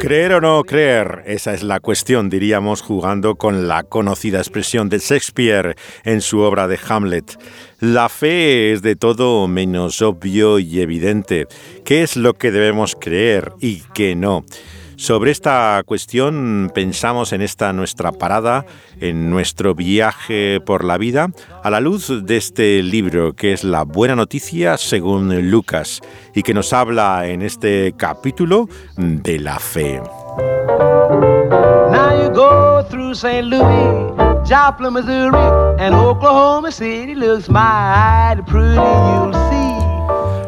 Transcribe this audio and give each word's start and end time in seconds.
Creer 0.00 0.32
o 0.32 0.40
no 0.40 0.64
creer, 0.64 1.22
esa 1.26 1.54
es 1.54 1.62
la 1.62 1.78
cuestión, 1.78 2.28
diríamos, 2.28 2.82
jugando 2.82 3.36
con 3.36 3.68
la 3.68 3.84
conocida 3.84 4.38
expresión 4.38 4.88
de 4.88 4.98
Shakespeare 4.98 5.76
en 6.02 6.20
su 6.22 6.40
obra 6.40 6.66
de 6.66 6.76
Hamlet. 6.88 7.38
La 7.78 8.08
fe 8.08 8.72
es 8.72 8.82
de 8.82 8.96
todo 8.96 9.46
menos 9.46 10.02
obvio 10.02 10.58
y 10.58 10.80
evidente. 10.80 11.46
¿Qué 11.84 12.02
es 12.02 12.16
lo 12.16 12.34
que 12.34 12.50
debemos 12.50 12.96
creer 12.98 13.52
y 13.60 13.82
qué 13.94 14.16
no? 14.16 14.44
Sobre 14.96 15.30
esta 15.30 15.82
cuestión 15.84 16.70
pensamos 16.74 17.32
en 17.32 17.42
esta 17.42 17.72
nuestra 17.72 18.12
parada, 18.12 18.64
en 19.00 19.30
nuestro 19.30 19.74
viaje 19.74 20.60
por 20.60 20.84
la 20.84 20.96
vida, 20.96 21.30
a 21.62 21.70
la 21.70 21.80
luz 21.80 22.24
de 22.24 22.36
este 22.36 22.82
libro 22.82 23.34
que 23.34 23.52
es 23.52 23.62
La 23.62 23.84
Buena 23.84 24.16
Noticia 24.16 24.78
según 24.78 25.50
Lucas 25.50 26.00
y 26.34 26.42
que 26.42 26.54
nos 26.54 26.72
habla 26.72 27.26
en 27.26 27.42
este 27.42 27.94
capítulo 27.96 28.68
de 28.96 29.38
la 29.38 29.58
fe. 29.58 30.00
Now 31.90 32.22
you 32.22 32.30
go 32.30 32.82
through 32.88 33.14
St. 33.14 33.42
Louis, 33.42 34.14
Missouri, 34.90 35.38
and 35.78 35.94
Oklahoma 35.94 36.72
City 36.72 37.14
looks 37.14 37.48
pretty. 38.46 39.75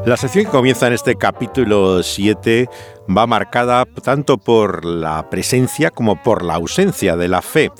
La 0.08 0.16
sección 0.16 0.46
que 0.46 0.50
comienza 0.50 0.86
en 0.86 0.94
este 0.94 1.16
capítulo 1.16 2.02
7 2.02 2.66
va 3.14 3.26
marcada 3.26 3.84
tanto 3.84 4.38
por 4.38 4.86
la 4.86 5.28
presencia 5.28 5.90
como 5.90 6.22
por 6.22 6.42
la 6.46 6.54
ausencia 6.54 7.14
de 7.14 7.28
la 7.28 7.42
fe. 7.42 7.70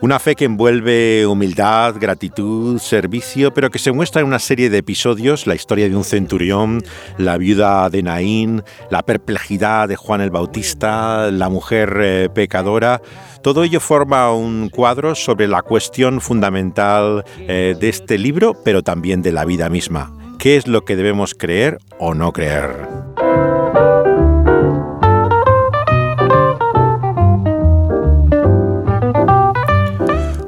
Una 0.00 0.18
fe 0.18 0.36
que 0.36 0.46
envuelve 0.46 1.26
humildad, 1.26 1.96
gratitud, 2.00 2.78
servicio, 2.78 3.52
pero 3.52 3.68
que 3.68 3.78
se 3.78 3.92
muestra 3.92 4.22
en 4.22 4.26
una 4.26 4.38
serie 4.38 4.70
de 4.70 4.78
episodios, 4.78 5.46
la 5.46 5.54
historia 5.54 5.86
de 5.86 5.94
un 5.94 6.04
centurión, 6.04 6.82
la 7.18 7.36
viuda 7.36 7.90
de 7.90 8.02
Naín, 8.02 8.62
la 8.90 9.02
perplejidad 9.02 9.86
de 9.86 9.96
Juan 9.96 10.22
el 10.22 10.30
Bautista, 10.30 11.30
la 11.30 11.50
mujer 11.50 11.94
eh, 12.00 12.30
pecadora. 12.32 13.02
Todo 13.42 13.64
ello 13.64 13.80
forma 13.80 14.32
un 14.32 14.70
cuadro 14.70 15.14
sobre 15.14 15.46
la 15.46 15.60
cuestión 15.60 16.22
fundamental 16.22 17.22
eh, 17.40 17.76
de 17.78 17.88
este 17.90 18.16
libro, 18.16 18.54
pero 18.64 18.82
también 18.82 19.20
de 19.20 19.32
la 19.32 19.44
vida 19.44 19.68
misma. 19.68 20.25
¿Qué 20.38 20.56
es 20.56 20.66
lo 20.68 20.84
que 20.84 20.96
debemos 20.96 21.34
creer 21.34 21.78
o 21.98 22.14
no 22.14 22.32
creer? 22.32 22.88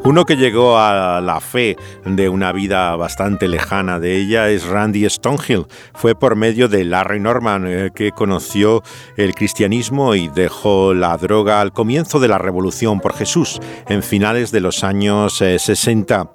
Uno 0.04 0.24
que 0.24 0.36
llegó 0.36 0.78
a 0.78 1.20
la 1.20 1.40
fe 1.40 1.76
de 2.04 2.28
una 2.28 2.52
vida 2.52 2.96
bastante 2.96 3.48
lejana 3.48 3.98
de 3.98 4.16
ella 4.16 4.48
es 4.48 4.66
Randy 4.66 5.08
Stonehill. 5.08 5.66
Fue 5.94 6.14
por 6.14 6.36
medio 6.36 6.68
de 6.68 6.84
Larry 6.84 7.20
Norman 7.20 7.66
eh, 7.66 7.90
que 7.94 8.12
conoció 8.12 8.82
el 9.16 9.34
cristianismo 9.34 10.14
y 10.14 10.28
dejó 10.28 10.94
la 10.94 11.16
droga 11.16 11.60
al 11.60 11.72
comienzo 11.72 12.20
de 12.20 12.28
la 12.28 12.38
Revolución 12.38 13.00
por 13.00 13.14
Jesús, 13.14 13.60
en 13.88 14.02
finales 14.02 14.50
de 14.50 14.60
los 14.60 14.82
años 14.82 15.34
60. 15.38 16.30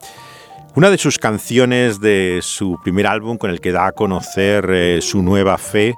Una 0.75 0.89
de 0.89 0.97
sus 0.97 1.19
canciones 1.19 1.99
de 1.99 2.39
su 2.41 2.79
primer 2.83 3.05
álbum 3.05 3.37
con 3.37 3.51
el 3.51 3.61
que 3.61 3.71
da 3.71 3.85
a 3.85 3.91
conocer 3.91 4.67
eh, 4.71 5.01
su 5.03 5.21
nueva 5.21 5.59
fe 5.59 5.93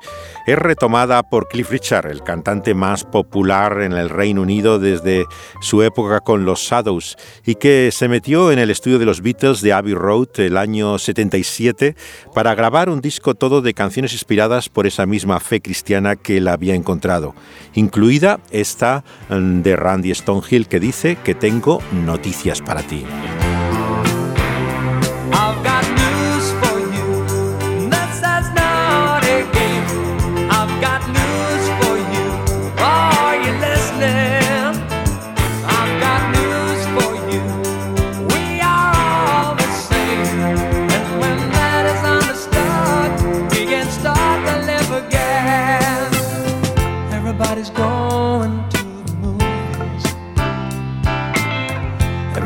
es 0.46 0.60
retomada 0.60 1.24
por 1.24 1.48
Cliff 1.48 1.70
Richard, 1.70 2.08
el 2.08 2.24
cantante 2.24 2.74
más 2.74 3.06
popular 3.06 3.80
en 3.84 3.94
el 3.94 4.10
Reino 4.10 4.42
Unido 4.42 4.78
desde 4.78 5.28
su 5.62 5.82
época 5.82 6.20
con 6.20 6.44
los 6.44 6.60
Shadows 6.60 7.16
y 7.46 7.56
que 7.56 7.90
se 7.94 8.10
metió 8.10 8.52
en 8.52 8.60
el 8.60 8.70
estudio 8.70 9.00
de 9.00 9.06
los 9.06 9.22
Beatles 9.22 9.62
de 9.62 9.72
Abbey 9.72 9.94
Road 9.94 10.28
el 10.40 10.58
año 10.58 11.00
77 11.00 11.96
para 12.34 12.54
grabar 12.54 12.90
un 12.90 13.00
disco 13.00 13.34
todo 13.34 13.62
de 13.62 13.74
canciones 13.74 14.12
inspiradas 14.12 14.68
por 14.68 14.88
esa 14.88 15.06
misma 15.06 15.40
fe 15.40 15.62
cristiana 15.62 16.18
que 16.18 16.36
él 16.36 16.50
había 16.50 16.76
encontrado, 16.76 17.34
incluida 17.76 18.42
esta 18.52 19.06
mm, 19.30 19.62
de 19.62 19.78
Randy 19.78 20.14
Stonehill 20.14 20.68
que 20.68 20.82
dice 20.82 21.18
que 21.24 21.34
tengo 21.34 21.82
noticias 21.94 22.62
para 22.62 22.84
ti. 22.84 23.06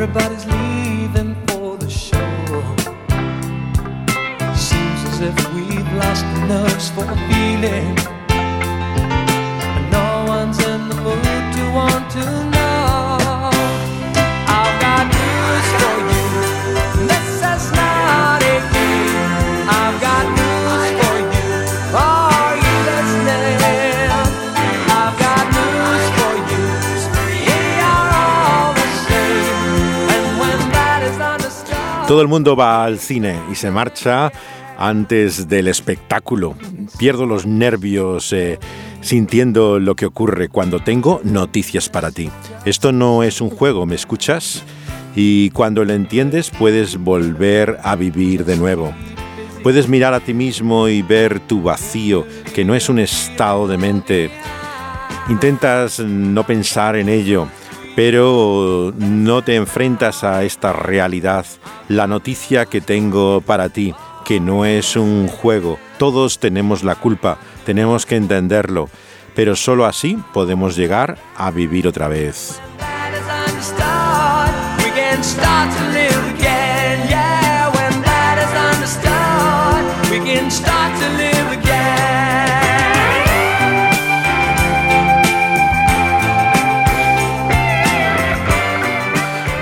Everybody's 0.02 0.46
leaving 0.46 1.36
for 1.48 1.76
the 1.76 1.90
show. 1.90 2.16
Seems 4.56 5.04
as 5.10 5.20
if 5.20 5.54
we've 5.54 5.94
lost 5.94 6.24
the 6.24 6.46
nerves 6.48 6.90
for 6.92 7.06
feeling. 7.28 8.19
Todo 32.10 32.24
el 32.24 32.28
mundo 32.28 32.56
va 32.56 32.86
al 32.86 32.98
cine 32.98 33.40
y 33.52 33.56
se 33.56 33.70
marcha 33.70 34.32
antes 34.80 35.48
del 35.48 35.68
espectáculo. 35.68 36.56
Pierdo 36.98 37.28
los 37.28 37.46
nervios 37.46 38.34
eh, 38.34 38.58
sintiendo 39.00 39.78
lo 39.78 39.94
que 39.94 40.08
ocurre 40.08 40.50
cuando 40.50 40.80
tengo 40.80 41.22
noticias 41.24 41.88
para 41.88 42.10
ti. 42.10 42.32
Esto 42.66 42.92
no 42.92 43.22
es 43.22 43.42
un 43.42 43.52
juego, 43.52 43.86
¿me 43.86 43.94
escuchas? 43.94 44.64
Y 45.16 45.52
cuando 45.52 45.86
lo 45.86 45.94
entiendes 45.94 46.50
puedes 46.50 46.98
volver 46.98 47.78
a 47.84 47.96
vivir 47.96 48.44
de 48.44 48.58
nuevo. 48.58 48.92
Puedes 49.62 49.88
mirar 49.88 50.16
a 50.16 50.20
ti 50.20 50.34
mismo 50.34 50.88
y 50.88 51.04
ver 51.04 51.40
tu 51.40 51.62
vacío, 51.62 52.26
que 52.56 52.66
no 52.66 52.74
es 52.74 52.90
un 52.90 52.98
estado 52.98 53.68
de 53.68 53.78
mente. 53.78 54.32
Intentas 55.30 56.00
no 56.00 56.44
pensar 56.44 56.96
en 56.96 57.08
ello, 57.08 57.48
pero 58.00 58.94
no 58.98 59.42
te 59.42 59.58
enfrentas 59.58 60.24
a 60.24 60.46
esta 60.46 60.72
realidad, 60.72 61.46
la 61.90 62.08
noticia 62.08 62.66
que 62.66 62.80
tengo 62.80 63.42
para 63.42 63.68
ti, 63.68 63.94
que 64.24 64.40
no 64.40 64.64
es 64.64 64.96
un 64.96 65.28
juego. 65.28 65.78
Todos 65.98 66.40
tenemos 66.40 66.86
la 66.86 66.96
culpa, 66.96 67.40
tenemos 67.66 68.06
que 68.06 68.16
entenderlo, 68.16 68.90
pero 69.36 69.54
solo 69.58 69.86
así 69.86 70.18
podemos 70.32 70.78
llegar 70.78 71.18
a 71.36 71.52
vivir 71.52 71.90
otra 71.90 72.08
vez. 72.08 72.62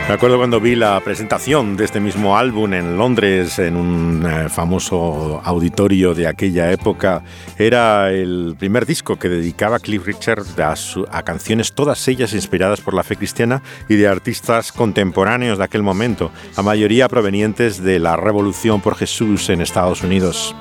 Me 0.08 0.14
acuerdo 0.14 0.38
cuando 0.38 0.62
vi 0.62 0.74
la 0.74 0.98
presentación 1.02 1.76
de 1.76 1.84
este 1.84 2.00
mismo 2.00 2.38
álbum 2.38 2.74
en 2.74 2.96
Londres, 2.96 3.60
en 3.60 3.76
un 3.76 4.26
eh, 4.26 4.48
famoso 4.48 5.42
auditorio 5.44 6.14
de 6.14 6.28
aquella 6.28 6.72
época. 6.72 7.24
Era 7.58 8.10
el 8.12 8.56
primer 8.58 8.86
disco 8.86 9.20
que 9.20 9.28
dedicaba 9.28 9.80
Cliff 9.80 10.06
Richard 10.06 10.46
a, 10.62 10.76
a 11.12 11.24
canciones, 11.24 11.74
todas 11.74 12.08
ellas 12.08 12.34
inspiradas 12.34 12.80
por 12.80 12.94
la 12.94 13.04
fe 13.04 13.18
cristiana 13.18 13.62
y 13.90 13.96
de 13.96 14.08
artistas 14.08 14.72
contemporáneos 14.72 15.58
de 15.58 15.66
aquel 15.66 15.84
momento, 15.84 16.32
la 16.56 16.64
mayoría 16.64 17.10
provenientes 17.10 17.84
de 17.84 18.00
la 18.00 18.16
Revolución 18.16 18.80
por 18.80 18.96
Jesús 18.96 19.50
en 19.50 19.60
Estados 19.60 20.04
Unidos. 20.04 20.56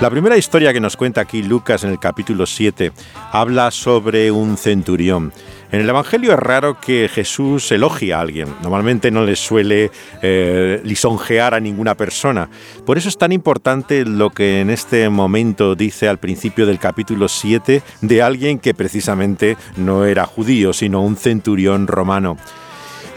La 0.00 0.10
primera 0.10 0.36
historia 0.36 0.74
que 0.74 0.80
nos 0.80 0.94
cuenta 0.94 1.22
aquí 1.22 1.42
Lucas 1.42 1.82
en 1.82 1.88
el 1.88 1.98
capítulo 1.98 2.44
7 2.44 2.92
habla 3.32 3.70
sobre 3.70 4.30
un 4.30 4.58
centurión. 4.58 5.32
En 5.72 5.80
el 5.80 5.88
Evangelio 5.88 6.32
es 6.32 6.38
raro 6.38 6.80
que 6.80 7.10
Jesús 7.12 7.72
elogie 7.72 8.14
a 8.14 8.20
alguien. 8.20 8.48
Normalmente 8.62 9.10
no 9.10 9.24
le 9.24 9.34
suele 9.34 9.90
eh, 10.22 10.80
lisonjear 10.84 11.54
a 11.54 11.60
ninguna 11.60 11.96
persona. 11.96 12.48
Por 12.84 12.98
eso 12.98 13.08
es 13.08 13.18
tan 13.18 13.32
importante 13.32 14.04
lo 14.04 14.30
que 14.30 14.60
en 14.60 14.70
este 14.70 15.08
momento 15.08 15.74
dice 15.74 16.08
al 16.08 16.18
principio 16.18 16.66
del 16.66 16.78
capítulo 16.78 17.26
7 17.28 17.82
de 18.00 18.22
alguien 18.22 18.60
que 18.60 18.74
precisamente 18.74 19.56
no 19.76 20.04
era 20.04 20.24
judío, 20.24 20.72
sino 20.72 21.02
un 21.02 21.16
centurión 21.16 21.88
romano. 21.88 22.36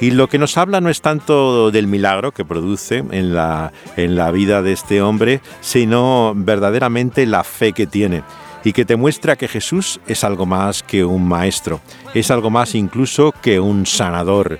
Y 0.01 0.11
lo 0.11 0.27
que 0.27 0.39
nos 0.39 0.57
habla 0.57 0.81
no 0.81 0.89
es 0.89 1.01
tanto 1.01 1.71
del 1.71 1.85
milagro 1.85 2.31
que 2.31 2.45
produce 2.45 3.03
en 3.11 3.35
la, 3.35 3.73
en 3.97 4.15
la 4.15 4.31
vida 4.31 4.61
de 4.61 4.71
este 4.71 5.01
hombre, 5.01 5.41
sino 5.59 6.33
verdaderamente 6.35 7.25
la 7.25 7.43
fe 7.43 7.73
que 7.73 7.85
tiene 7.85 8.23
y 8.63 8.73
que 8.73 8.85
te 8.85 8.95
muestra 8.95 9.35
que 9.35 9.47
Jesús 9.47 9.99
es 10.07 10.23
algo 10.23 10.45
más 10.45 10.83
que 10.83 11.05
un 11.05 11.27
maestro, 11.27 11.81
es 12.13 12.31
algo 12.31 12.49
más 12.49 12.75
incluso 12.75 13.33
que 13.41 13.59
un 13.59 13.85
sanador, 13.85 14.59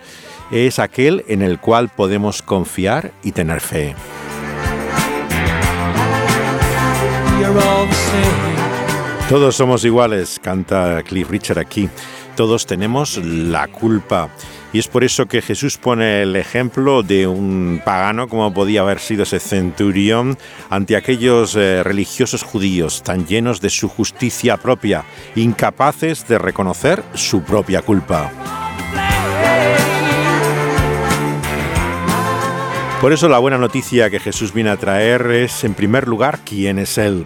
es 0.51 0.79
aquel 0.79 1.23
en 1.27 1.41
el 1.41 1.59
cual 1.59 1.89
podemos 1.89 2.41
confiar 2.41 3.11
y 3.23 3.31
tener 3.31 3.61
fe. 3.61 3.95
Todos 9.29 9.55
somos 9.55 9.85
iguales, 9.85 10.39
canta 10.41 11.03
Cliff 11.03 11.29
Richard 11.29 11.59
aquí. 11.59 11.87
Todos 12.35 12.65
tenemos 12.65 13.17
la 13.17 13.67
culpa. 13.67 14.29
Y 14.71 14.79
es 14.79 14.87
por 14.87 15.03
eso 15.03 15.25
que 15.25 15.41
Jesús 15.41 15.77
pone 15.77 16.21
el 16.21 16.35
ejemplo 16.35 17.01
de 17.01 17.25
un 17.25 17.81
pagano, 17.83 18.27
como 18.27 18.53
podía 18.53 18.81
haber 18.81 18.99
sido 18.99 19.23
ese 19.23 19.39
centurión, 19.39 20.37
ante 20.69 20.95
aquellos 20.95 21.55
eh, 21.55 21.81
religiosos 21.83 22.43
judíos 22.43 23.01
tan 23.01 23.25
llenos 23.25 23.61
de 23.61 23.71
su 23.71 23.89
justicia 23.89 24.57
propia, 24.57 25.05
incapaces 25.35 26.27
de 26.27 26.37
reconocer 26.37 27.03
su 27.15 27.41
propia 27.41 27.81
culpa. 27.81 28.31
Por 33.01 33.13
eso 33.13 33.29
la 33.29 33.39
buena 33.39 33.57
noticia 33.57 34.09
que 34.09 34.19
Jesús 34.19 34.53
viene 34.53 34.71
a 34.71 34.77
traer 34.77 35.31
es, 35.31 35.63
en 35.63 35.73
primer 35.73 36.07
lugar, 36.07 36.39
quién 36.43 36.77
es 36.77 36.97
Él. 36.97 37.25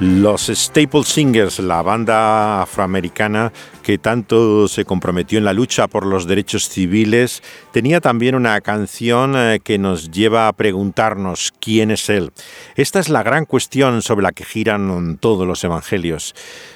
Los 0.00 0.46
Staple 0.46 1.04
Singers, 1.04 1.58
la 1.58 1.82
banda 1.82 2.62
afroamericana 2.62 3.52
que 3.82 3.98
tanto 3.98 4.66
se 4.66 4.86
comprometió 4.86 5.36
en 5.36 5.44
la 5.44 5.52
lucha 5.52 5.88
por 5.88 6.06
los 6.06 6.26
derechos 6.26 6.70
civiles, 6.70 7.42
tenía 7.70 8.00
también 8.00 8.34
una 8.34 8.58
canción 8.62 9.34
eh, 9.36 9.60
que 9.62 9.76
nos 9.76 10.10
lleva 10.10 10.48
a 10.48 10.54
preguntarnos 10.54 11.52
quién 11.60 11.90
es 11.90 12.08
Él. 12.08 12.32
Esta 12.76 12.98
es 12.98 13.10
la 13.10 13.22
gran 13.22 13.44
cuestión 13.44 14.00
sobre 14.00 14.22
la 14.22 14.32
que 14.32 14.46
giran 14.46 15.18
todos 15.20 15.46
los 15.46 15.62
evangelios, 15.64 16.34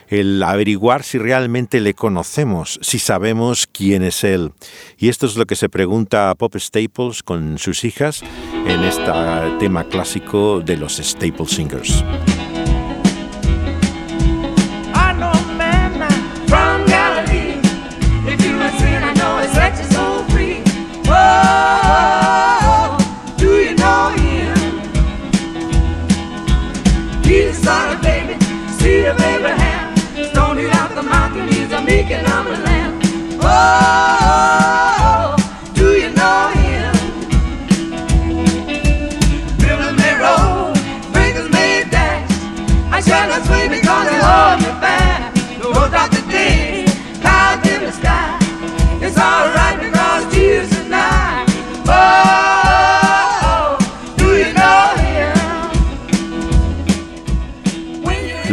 el 0.09 0.43
averiguar 0.43 1.03
si 1.03 1.17
realmente 1.17 1.81
le 1.81 1.94
conocemos, 1.94 2.79
si 2.82 2.99
sabemos 2.99 3.67
quién 3.67 4.03
es 4.03 4.23
Él. 4.23 4.53
Y 4.99 5.09
esto 5.09 5.25
es 5.25 5.37
lo 5.37 5.47
que 5.47 5.56
se 5.56 5.70
pregunta 5.70 6.29
a 6.29 6.35
Pop 6.35 6.56
Staples 6.59 7.23
con 7.23 7.56
sus 7.56 7.85
hijas 7.85 8.23
en 8.67 8.85
este 8.85 9.11
tema 9.61 9.85
clásico 9.85 10.61
de 10.61 10.77
los 10.77 10.99
Staple 10.99 11.47
Singers. 11.47 12.05
love. 21.94 22.24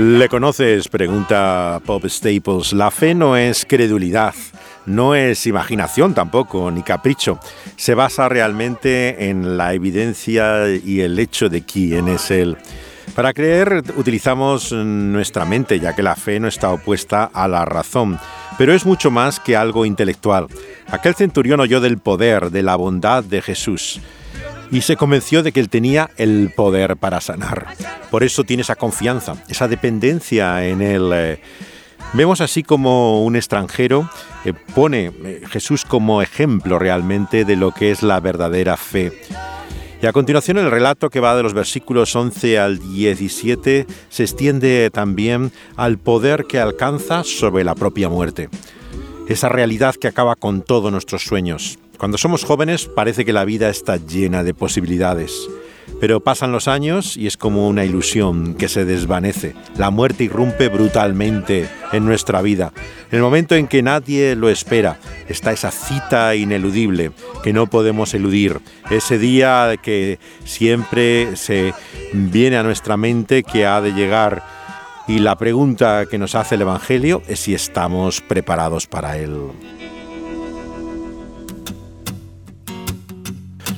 ¿Le 0.03 0.29
conoces? 0.29 0.87
Pregunta 0.87 1.79
Pop 1.85 2.03
Staples. 2.07 2.73
La 2.73 2.89
fe 2.89 3.13
no 3.13 3.37
es 3.37 3.67
credulidad, 3.69 4.33
no 4.87 5.13
es 5.13 5.45
imaginación 5.45 6.15
tampoco, 6.15 6.71
ni 6.71 6.81
capricho. 6.81 7.37
Se 7.75 7.93
basa 7.93 8.27
realmente 8.27 9.29
en 9.29 9.57
la 9.57 9.75
evidencia 9.75 10.73
y 10.73 11.01
el 11.01 11.19
hecho 11.19 11.49
de 11.49 11.61
quién 11.61 12.07
es 12.07 12.31
Él. 12.31 12.57
Para 13.13 13.31
creer 13.31 13.83
utilizamos 13.95 14.71
nuestra 14.71 15.45
mente, 15.45 15.79
ya 15.79 15.93
que 15.93 16.01
la 16.01 16.15
fe 16.15 16.39
no 16.39 16.47
está 16.47 16.71
opuesta 16.71 17.29
a 17.31 17.47
la 17.47 17.63
razón, 17.65 18.17
pero 18.57 18.73
es 18.73 18.87
mucho 18.87 19.11
más 19.11 19.39
que 19.39 19.55
algo 19.55 19.85
intelectual. 19.85 20.47
Aquel 20.87 21.13
centurión 21.13 21.59
oyó 21.59 21.79
del 21.79 21.99
poder, 21.99 22.49
de 22.49 22.63
la 22.63 22.75
bondad 22.75 23.23
de 23.23 23.43
Jesús 23.43 24.01
y 24.71 24.81
se 24.81 24.95
convenció 24.95 25.43
de 25.43 25.51
que 25.51 25.59
él 25.59 25.69
tenía 25.69 26.09
el 26.17 26.51
poder 26.55 26.97
para 26.97 27.21
sanar. 27.21 27.75
Por 28.09 28.23
eso 28.23 28.43
tiene 28.43 28.61
esa 28.61 28.75
confianza, 28.75 29.35
esa 29.49 29.67
dependencia 29.67 30.65
en 30.65 30.81
él. 30.81 31.11
Eh. 31.13 31.41
Vemos 32.13 32.41
así 32.41 32.63
como 32.63 33.23
un 33.23 33.35
extranjero 33.35 34.09
eh, 34.43 34.53
pone 34.73 35.11
eh, 35.23 35.41
Jesús 35.49 35.85
como 35.85 36.21
ejemplo 36.21 36.79
realmente 36.79 37.45
de 37.45 37.55
lo 37.55 37.71
que 37.71 37.91
es 37.91 38.01
la 38.01 38.19
verdadera 38.19 38.75
fe. 38.75 39.11
Y 40.01 40.07
a 40.07 40.13
continuación 40.13 40.57
el 40.57 40.71
relato 40.71 41.11
que 41.11 41.19
va 41.19 41.35
de 41.35 41.43
los 41.43 41.53
versículos 41.53 42.15
11 42.15 42.57
al 42.57 42.79
17 42.79 43.85
se 44.09 44.23
extiende 44.23 44.89
también 44.91 45.51
al 45.75 45.99
poder 45.99 46.45
que 46.45 46.59
alcanza 46.59 47.23
sobre 47.23 47.63
la 47.63 47.75
propia 47.75 48.09
muerte. 48.09 48.49
Esa 49.27 49.47
realidad 49.47 49.93
que 49.95 50.07
acaba 50.07 50.35
con 50.35 50.63
todos 50.63 50.91
nuestros 50.91 51.23
sueños, 51.23 51.77
cuando 52.01 52.17
somos 52.17 52.45
jóvenes 52.45 52.87
parece 52.87 53.25
que 53.25 53.31
la 53.31 53.45
vida 53.45 53.69
está 53.69 53.97
llena 53.97 54.43
de 54.43 54.55
posibilidades, 54.55 55.47
pero 55.99 56.19
pasan 56.19 56.51
los 56.51 56.67
años 56.67 57.15
y 57.15 57.27
es 57.27 57.37
como 57.37 57.67
una 57.67 57.85
ilusión 57.85 58.55
que 58.55 58.69
se 58.69 58.85
desvanece. 58.85 59.53
La 59.77 59.91
muerte 59.91 60.23
irrumpe 60.23 60.67
brutalmente 60.69 61.69
en 61.91 62.03
nuestra 62.03 62.41
vida. 62.41 62.73
En 63.11 63.17
el 63.17 63.21
momento 63.21 63.53
en 63.53 63.67
que 63.67 63.83
nadie 63.83 64.35
lo 64.35 64.49
espera, 64.49 64.97
está 65.29 65.51
esa 65.51 65.69
cita 65.69 66.33
ineludible 66.33 67.11
que 67.43 67.53
no 67.53 67.67
podemos 67.67 68.15
eludir. 68.15 68.61
Ese 68.89 69.19
día 69.19 69.75
que 69.79 70.17
siempre 70.43 71.35
se 71.35 71.75
viene 72.13 72.57
a 72.57 72.63
nuestra 72.63 72.97
mente 72.97 73.43
que 73.43 73.67
ha 73.67 73.79
de 73.79 73.93
llegar. 73.93 74.43
Y 75.07 75.19
la 75.19 75.35
pregunta 75.37 76.07
que 76.09 76.17
nos 76.17 76.33
hace 76.33 76.55
el 76.55 76.61
Evangelio 76.61 77.21
es 77.27 77.41
si 77.41 77.53
estamos 77.53 78.21
preparados 78.21 78.87
para 78.87 79.19
él. 79.19 79.51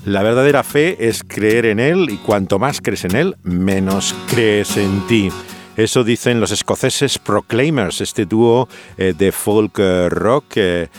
La 0.06 0.22
verdadera 0.22 0.64
fe 0.64 1.08
es 1.08 1.24
creer 1.24 1.66
en 1.66 1.80
Él 1.80 2.10
y 2.10 2.18
cuanto 2.18 2.60
más 2.60 2.82
crees 2.82 3.06
en 3.06 3.16
Él, 3.16 3.38
menos 3.44 4.14
crees 4.28 4.76
en 4.76 5.08
ti. 5.08 5.30
Eso 5.78 6.04
dicen 6.04 6.42
los 6.42 6.52
escoceses 6.52 7.18
Proclaimers, 7.18 8.02
este 8.02 8.26
dúo 8.26 8.68
eh, 8.98 9.14
de 9.18 9.32
folk 9.32 9.80
eh, 9.80 10.10
rock 10.10 10.46
eh, 10.58 10.90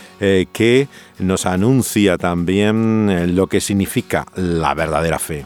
que 0.51 0.87
nos 1.19 1.45
anuncia 1.45 2.17
también 2.17 3.35
lo 3.35 3.47
que 3.47 3.61
significa 3.61 4.25
la 4.35 4.73
verdadera 4.73 5.19
fe. 5.19 5.45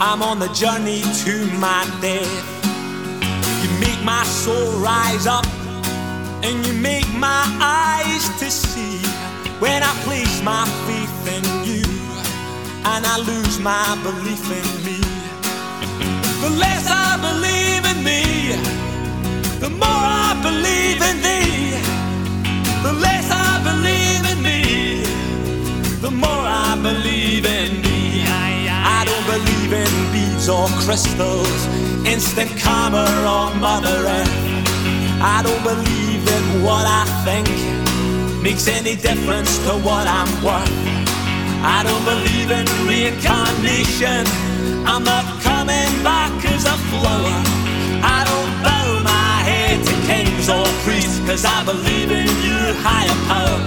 I'm 0.00 0.22
on 0.22 0.38
the 0.38 0.48
journey 0.54 1.02
to 1.02 1.46
my 1.58 1.84
death. 2.00 2.57
You 3.62 3.70
make 3.80 4.02
my 4.04 4.24
soul 4.24 4.78
rise 4.80 5.26
up, 5.26 5.46
and 6.44 6.64
you 6.66 6.72
make 6.74 7.08
my 7.14 7.44
eyes 7.60 8.28
to 8.40 8.50
see 8.50 8.98
when 9.58 9.82
I 9.82 9.92
place 10.04 10.42
my 10.42 10.64
faith 10.86 11.18
in 11.36 11.44
you, 11.66 11.84
and 12.92 13.04
I 13.04 13.18
lose 13.18 13.58
my 13.58 13.98
belief 14.02 14.44
in 14.60 14.68
me. 14.86 15.00
The 16.40 16.50
less 16.50 16.86
I 16.88 17.18
believe 17.26 17.84
in 17.92 18.04
me, 18.04 18.22
the 19.58 19.70
more 19.70 20.04
I 20.24 20.38
believe 20.42 21.02
in 21.10 21.16
thee. 21.26 21.74
The 22.86 22.92
less 22.92 23.28
I 23.30 23.58
believe 23.68 24.24
in 24.32 24.38
me, 24.48 25.02
the 26.00 26.12
more 26.12 26.44
I 26.46 26.78
believe 26.80 27.44
in 27.44 27.82
thee. 27.82 28.24
I 28.26 29.04
don't 29.04 29.26
believe 29.26 29.72
in 29.72 29.92
beads 30.12 30.48
or 30.48 30.68
crystals 30.84 31.87
instant 32.08 32.50
karma 32.58 33.04
on 33.26 33.60
Mother 33.60 33.98
Earth. 34.16 34.34
I 35.20 35.42
don't 35.44 35.62
believe 35.62 36.24
in 36.36 36.62
what 36.64 36.84
I 36.86 37.04
think 37.24 37.46
makes 38.42 38.66
any 38.66 38.96
difference 38.96 39.58
to 39.66 39.72
what 39.86 40.06
I'm 40.08 40.30
worth. 40.42 40.72
I 41.60 41.84
don't 41.84 42.04
believe 42.08 42.50
in 42.50 42.66
reincarnation. 42.88 44.24
I'm 44.88 45.04
not 45.04 45.26
coming 45.42 45.92
back 46.02 46.32
as 46.48 46.64
a 46.64 46.76
flower. 46.88 47.38
I 48.00 48.24
don't 48.24 48.52
bow 48.64 48.88
my 49.04 49.34
head 49.44 49.76
to 49.84 49.94
kings 50.08 50.48
or 50.48 50.64
priests, 50.84 51.20
cause 51.28 51.44
I 51.44 51.62
believe 51.64 52.10
in 52.10 52.28
you 52.46 52.58
higher 52.80 53.18
power. 53.28 53.60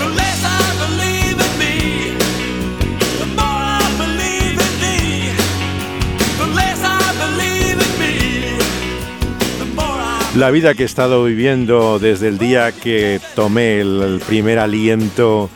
The 0.00 0.08
less 0.16 0.40
I 0.42 0.79
La 10.40 10.50
vida 10.50 10.72
que 10.72 10.84
he 10.84 10.86
estado 10.86 11.22
viviendo 11.24 11.98
desde 11.98 12.28
el 12.28 12.38
día 12.38 12.72
que 12.72 13.20
tomé 13.34 13.82
el, 13.82 14.22
primer 14.26 14.58
aliento 14.58 15.50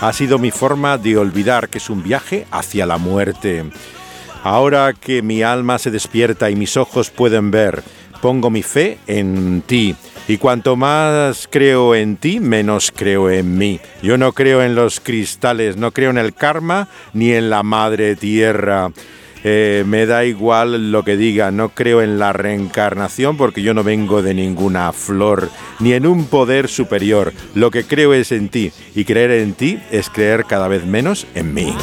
ha 0.00 0.12
sido 0.12 0.40
mi 0.40 0.50
forma 0.50 0.98
de 0.98 1.16
olvidar 1.16 1.68
que 1.68 1.78
es 1.78 1.88
un 1.88 2.02
viaje 2.02 2.44
hacia 2.50 2.84
la 2.84 2.98
muerte. 2.98 3.62
Ahora 4.42 4.92
que 4.92 5.22
mi 5.22 5.44
alma 5.44 5.78
se 5.78 5.92
despierta 5.92 6.50
y 6.50 6.56
mis 6.56 6.76
ojos 6.76 7.10
pueden 7.10 7.52
ver, 7.52 7.84
pongo 8.20 8.50
mi 8.50 8.64
fe 8.64 8.98
en 9.06 9.62
ti. 9.62 9.94
Y 10.26 10.38
cuanto 10.38 10.74
más 10.74 11.48
creo 11.48 11.94
en 11.94 12.16
ti, 12.16 12.40
menos 12.40 12.90
creo 12.90 13.30
en 13.30 13.56
mí. 13.56 13.78
Yo 14.02 14.18
no 14.18 14.32
creo 14.32 14.64
en 14.64 14.74
los 14.74 14.98
cristales, 14.98 15.76
no 15.76 15.92
creo 15.92 16.10
en 16.10 16.18
el 16.18 16.34
karma 16.34 16.88
ni 17.12 17.30
en 17.30 17.50
la 17.50 17.62
madre 17.62 18.16
tierra. 18.16 18.90
Eh, 19.46 19.84
me 19.86 20.06
da 20.06 20.24
igual 20.24 20.90
lo 20.90 21.04
que 21.04 21.18
diga, 21.18 21.50
no 21.50 21.68
creo 21.68 22.00
en 22.00 22.18
la 22.18 22.32
reencarnación 22.32 23.36
porque 23.36 23.62
yo 23.62 23.74
no 23.74 23.84
vengo 23.84 24.22
de 24.22 24.32
ninguna 24.32 24.90
flor, 24.92 25.50
ni 25.80 25.92
en 25.92 26.06
un 26.06 26.24
poder 26.24 26.68
superior. 26.68 27.34
Lo 27.54 27.70
que 27.70 27.84
creo 27.84 28.14
es 28.14 28.32
en 28.32 28.48
ti, 28.48 28.72
y 28.94 29.04
creer 29.04 29.32
en 29.32 29.52
ti 29.52 29.78
es 29.90 30.08
creer 30.08 30.46
cada 30.46 30.66
vez 30.66 30.86
menos 30.86 31.26
en 31.34 31.52
mí. 31.52 31.74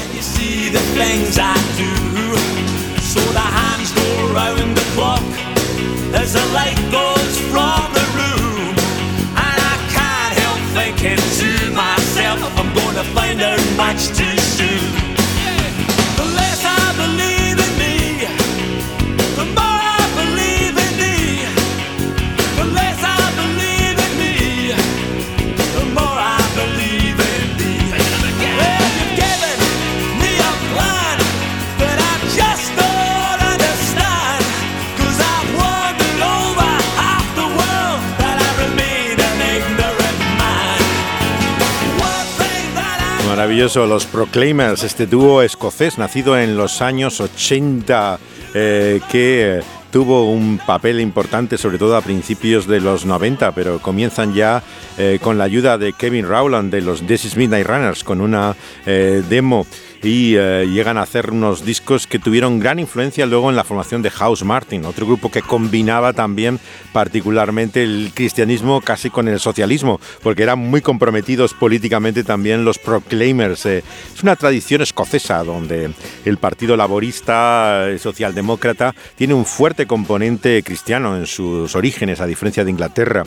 Maravilloso, 43.51 43.85
los 43.85 44.05
Proclaimers, 44.05 44.81
este 44.83 45.07
dúo 45.07 45.41
escocés 45.41 45.97
nacido 45.97 46.39
en 46.39 46.55
los 46.55 46.81
años 46.81 47.19
80 47.19 48.17
eh, 48.53 49.01
que 49.11 49.59
tuvo 49.91 50.31
un 50.31 50.57
papel 50.57 51.01
importante 51.01 51.57
sobre 51.57 51.77
todo 51.77 51.97
a 51.97 52.01
principios 52.01 52.65
de 52.65 52.79
los 52.79 53.05
90, 53.05 53.51
pero 53.51 53.79
comienzan 53.79 54.33
ya 54.33 54.63
eh, 54.97 55.19
con 55.21 55.37
la 55.37 55.43
ayuda 55.43 55.77
de 55.77 55.91
Kevin 55.91 56.29
Rowland 56.29 56.71
de 56.71 56.79
los 56.79 57.05
This 57.05 57.25
Is 57.25 57.35
Midnight 57.35 57.67
Runners 57.67 58.05
con 58.05 58.21
una 58.21 58.55
eh, 58.85 59.21
demo 59.29 59.67
y 60.03 60.35
eh, 60.35 60.67
llegan 60.67 60.97
a 60.97 61.03
hacer 61.03 61.31
unos 61.31 61.65
discos 61.65 62.07
que 62.07 62.19
tuvieron 62.19 62.59
gran 62.59 62.79
influencia 62.79 63.25
luego 63.25 63.49
en 63.49 63.55
la 63.55 63.63
formación 63.63 64.01
de 64.01 64.09
House 64.09 64.43
Martin, 64.43 64.85
otro 64.85 65.05
grupo 65.05 65.29
que 65.29 65.41
combinaba 65.41 66.13
también 66.13 66.59
particularmente 66.91 67.83
el 67.83 68.11
cristianismo 68.13 68.81
casi 68.81 69.09
con 69.09 69.27
el 69.27 69.39
socialismo, 69.39 69.99
porque 70.23 70.43
eran 70.43 70.59
muy 70.59 70.81
comprometidos 70.81 71.53
políticamente 71.53 72.23
también 72.23 72.65
los 72.65 72.79
Proclaimers. 72.79 73.65
eh. 73.65 73.83
Es 74.13 74.23
una 74.23 74.35
tradición 74.35 74.81
escocesa 74.81 75.43
donde 75.43 75.91
el 76.25 76.37
Partido 76.37 76.75
Laborista 76.75 77.85
Socialdemócrata 77.97 78.95
tiene 79.15 79.33
un 79.33 79.45
fuerte 79.45 79.85
componente 79.85 80.63
cristiano 80.63 81.15
en 81.15 81.25
sus 81.27 81.75
orígenes, 81.75 82.21
a 82.21 82.25
diferencia 82.25 82.63
de 82.63 82.71
Inglaterra. 82.71 83.23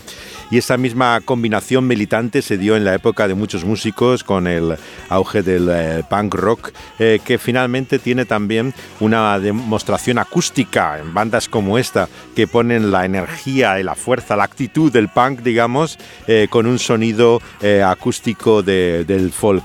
Y 0.50 0.58
esa 0.58 0.76
misma 0.76 1.20
combinación 1.24 1.86
militante 1.86 2.42
se 2.42 2.58
dio 2.58 2.76
en 2.76 2.84
la 2.84 2.94
época 2.94 3.28
de 3.28 3.34
muchos 3.34 3.64
músicos 3.64 4.24
con 4.24 4.46
el 4.46 4.76
auge 5.08 5.42
del 5.42 5.68
eh, 5.70 6.02
punk 6.08 6.34
rock, 6.34 6.63
eh, 6.98 7.20
que 7.24 7.38
finalmente 7.38 7.98
tiene 7.98 8.24
también 8.24 8.74
una 9.00 9.38
demostración 9.38 10.18
acústica 10.18 10.98
en 10.98 11.12
bandas 11.14 11.48
como 11.48 11.78
esta, 11.78 12.08
que 12.34 12.46
ponen 12.46 12.90
la 12.90 13.04
energía 13.04 13.78
y 13.80 13.82
la 13.82 13.94
fuerza, 13.94 14.36
la 14.36 14.44
actitud 14.44 14.92
del 14.92 15.08
punk, 15.08 15.40
digamos, 15.40 15.98
eh, 16.26 16.48
con 16.50 16.66
un 16.66 16.78
sonido 16.78 17.40
eh, 17.62 17.82
acústico 17.82 18.62
de- 18.62 19.04
del 19.04 19.30
folk. 19.32 19.64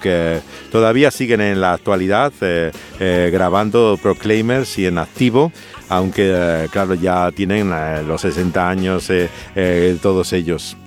todavía 0.71 1.11
siguen 1.11 1.41
en 1.41 1.61
la 1.61 1.73
actualidad 1.73 2.31
grabando 3.31 3.97
Proclaimers 4.01 4.77
y 4.79 4.85
en 4.85 4.97
activo 4.97 5.51
aunque 5.89 6.67
claro 6.71 6.93
ya 6.93 7.31
tienen 7.31 7.69
los 8.07 8.21
60 8.21 8.69
años 8.69 9.09
todos 10.01 10.33
ellos. 10.33 10.77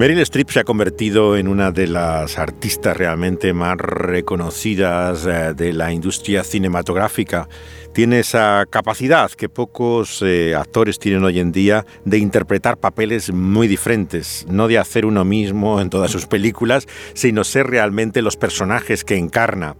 Meryl 0.00 0.20
Streep 0.20 0.48
se 0.48 0.60
ha 0.60 0.64
convertido 0.64 1.36
en 1.36 1.46
una 1.46 1.72
de 1.72 1.86
las 1.86 2.38
artistas 2.38 2.96
realmente 2.96 3.52
más 3.52 3.76
reconocidas 3.76 5.26
eh, 5.26 5.52
de 5.54 5.74
la 5.74 5.92
industria 5.92 6.42
cinematográfica. 6.42 7.50
Tiene 7.92 8.20
esa 8.20 8.64
capacidad 8.70 9.30
que 9.30 9.50
pocos 9.50 10.22
eh, 10.22 10.54
actores 10.54 10.98
tienen 10.98 11.22
hoy 11.22 11.38
en 11.38 11.52
día 11.52 11.84
de 12.06 12.16
interpretar 12.16 12.78
papeles 12.78 13.30
muy 13.30 13.68
diferentes, 13.68 14.46
no 14.48 14.68
de 14.68 14.78
hacer 14.78 15.04
uno 15.04 15.26
mismo 15.26 15.82
en 15.82 15.90
todas 15.90 16.10
sus 16.10 16.24
películas, 16.24 16.88
sino 17.12 17.44
ser 17.44 17.66
realmente 17.66 18.22
los 18.22 18.38
personajes 18.38 19.04
que 19.04 19.18
encarna. 19.18 19.76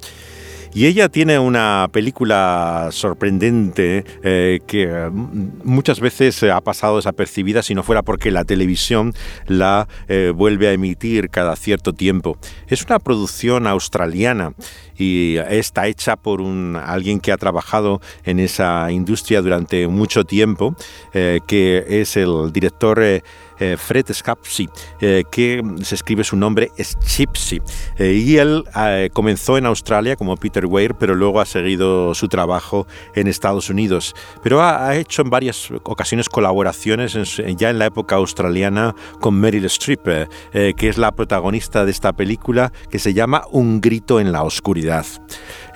Y 0.72 0.86
ella 0.86 1.08
tiene 1.08 1.38
una 1.38 1.88
película 1.90 2.90
sorprendente 2.92 4.04
eh, 4.22 4.60
que 4.68 4.84
eh, 4.84 5.10
muchas 5.10 5.98
veces 5.98 6.40
eh, 6.44 6.52
ha 6.52 6.60
pasado 6.60 6.96
desapercibida 6.96 7.62
si 7.62 7.74
no 7.74 7.82
fuera 7.82 8.02
porque 8.02 8.30
la 8.30 8.44
televisión 8.44 9.12
la 9.46 9.88
eh, 10.06 10.32
vuelve 10.34 10.68
a 10.68 10.72
emitir 10.72 11.28
cada 11.28 11.56
cierto 11.56 11.92
tiempo. 11.92 12.38
Es 12.68 12.84
una 12.84 13.00
producción 13.00 13.66
australiana 13.66 14.52
y 15.00 15.38
está 15.38 15.86
hecha 15.86 16.16
por 16.16 16.40
un, 16.40 16.76
alguien 16.76 17.20
que 17.20 17.32
ha 17.32 17.36
trabajado 17.36 18.00
en 18.24 18.38
esa 18.38 18.90
industria 18.92 19.40
durante 19.42 19.88
mucho 19.88 20.24
tiempo, 20.24 20.74
eh, 21.14 21.40
que 21.46 21.84
es 21.88 22.16
el 22.16 22.52
director 22.52 23.02
eh, 23.02 23.22
eh, 23.60 23.76
Fred 23.76 24.06
Scapsi, 24.12 24.68
eh, 25.00 25.24
que 25.30 25.62
se 25.82 25.94
escribe 25.94 26.24
su 26.24 26.36
nombre 26.36 26.70
Schipsi. 26.78 27.60
Eh, 27.98 28.12
y 28.12 28.36
él 28.38 28.64
eh, 28.76 29.10
comenzó 29.12 29.58
en 29.58 29.66
Australia 29.66 30.16
como 30.16 30.36
Peter 30.36 30.66
Weir, 30.66 30.94
pero 30.94 31.14
luego 31.14 31.40
ha 31.40 31.46
seguido 31.46 32.14
su 32.14 32.28
trabajo 32.28 32.86
en 33.14 33.26
Estados 33.26 33.70
Unidos. 33.70 34.14
Pero 34.42 34.62
ha, 34.62 34.88
ha 34.88 34.96
hecho 34.96 35.22
en 35.22 35.30
varias 35.30 35.70
ocasiones 35.82 36.28
colaboraciones 36.28 37.38
en 37.38 37.56
ya 37.56 37.70
en 37.70 37.78
la 37.78 37.86
época 37.86 38.16
australiana 38.16 38.94
con 39.20 39.34
Meryl 39.34 39.66
Streep, 39.66 40.00
eh, 40.08 40.74
que 40.76 40.88
es 40.88 40.96
la 40.96 41.12
protagonista 41.12 41.84
de 41.84 41.90
esta 41.90 42.12
película 42.12 42.72
que 42.90 42.98
se 42.98 43.12
llama 43.12 43.42
Un 43.50 43.80
grito 43.80 44.20
en 44.20 44.32
la 44.32 44.42
oscuridad. 44.42 44.89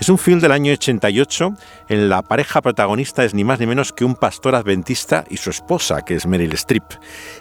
Es 0.00 0.09
un 0.09 0.18
film 0.18 0.40
del 0.40 0.52
año 0.52 0.73
88 0.73 1.54
en 1.88 2.09
la 2.09 2.23
pareja 2.23 2.61
protagonista 2.61 3.25
es 3.25 3.33
ni 3.33 3.44
más 3.44 3.61
ni 3.61 3.66
menos 3.66 3.92
que 3.92 4.04
un 4.04 4.16
pastor 4.16 4.54
adventista 4.54 5.25
y 5.30 5.37
su 5.37 5.50
esposa, 5.50 6.02
que 6.02 6.14
es 6.16 6.26
Meryl 6.26 6.52
Streep. 6.54 6.85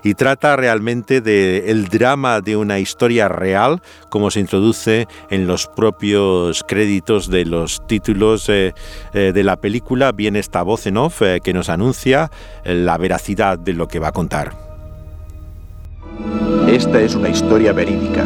Y 0.04 0.14
trata 0.14 0.56
realmente 0.56 1.22
del 1.22 1.64
el 1.68 1.88
drama 1.88 2.42
de 2.42 2.56
una 2.56 2.80
historia 2.80 3.28
real, 3.28 3.82
como 4.10 4.30
se 4.30 4.40
introduce 4.40 5.08
en 5.30 5.48
los 5.48 5.68
propios 5.68 6.64
créditos 6.68 7.30
de 7.30 7.46
los 7.46 7.86
títulos 7.88 8.48
eh, 8.50 8.74
eh, 9.14 9.32
de 9.34 9.44
la 9.44 9.56
película. 9.56 10.12
Viene 10.12 10.40
esta 10.40 10.62
voz 10.62 10.86
en 10.86 10.98
off 10.98 11.22
eh, 11.22 11.40
que 11.44 11.54
nos 11.54 11.70
anuncia 11.70 12.30
la 12.66 12.98
veracidad 12.98 13.58
de 13.58 13.74
lo 13.74 13.88
que 13.88 14.00
va 14.00 14.10
a 14.10 14.12
contar. 14.12 14.52
Esta 16.68 17.02
es 17.02 17.16
una 17.16 17.30
historia 17.30 17.74
verídica. 17.74 18.26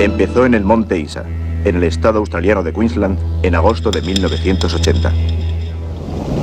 Empezó 0.00 0.44
en 0.44 0.54
el 0.54 0.64
Monte 0.64 0.98
Isa, 0.98 1.24
en 1.64 1.76
el 1.76 1.84
estado 1.84 2.18
australiano 2.18 2.62
de 2.62 2.72
Queensland, 2.72 3.18
en 3.42 3.54
agosto 3.54 3.90
de 3.90 4.02
1980. 4.02 5.12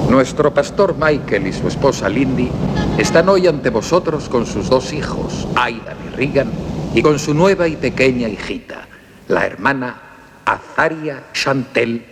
Nuestro 0.09 0.53
pastor 0.53 0.95
Michael 0.99 1.47
y 1.47 1.53
su 1.53 1.67
esposa 1.67 2.09
Lindy 2.09 2.49
están 2.97 3.29
hoy 3.29 3.47
ante 3.47 3.69
vosotros 3.69 4.27
con 4.27 4.45
sus 4.45 4.69
dos 4.69 4.91
hijos, 4.93 5.47
Aidan 5.55 5.97
y 6.11 6.15
Regan, 6.15 6.51
y 6.93 7.01
con 7.01 7.17
su 7.19 7.33
nueva 7.33 7.67
y 7.67 7.77
pequeña 7.77 8.27
hijita, 8.27 8.87
la 9.27 9.45
hermana 9.45 10.01
Azaria 10.43 11.23
Chantel 11.33 12.03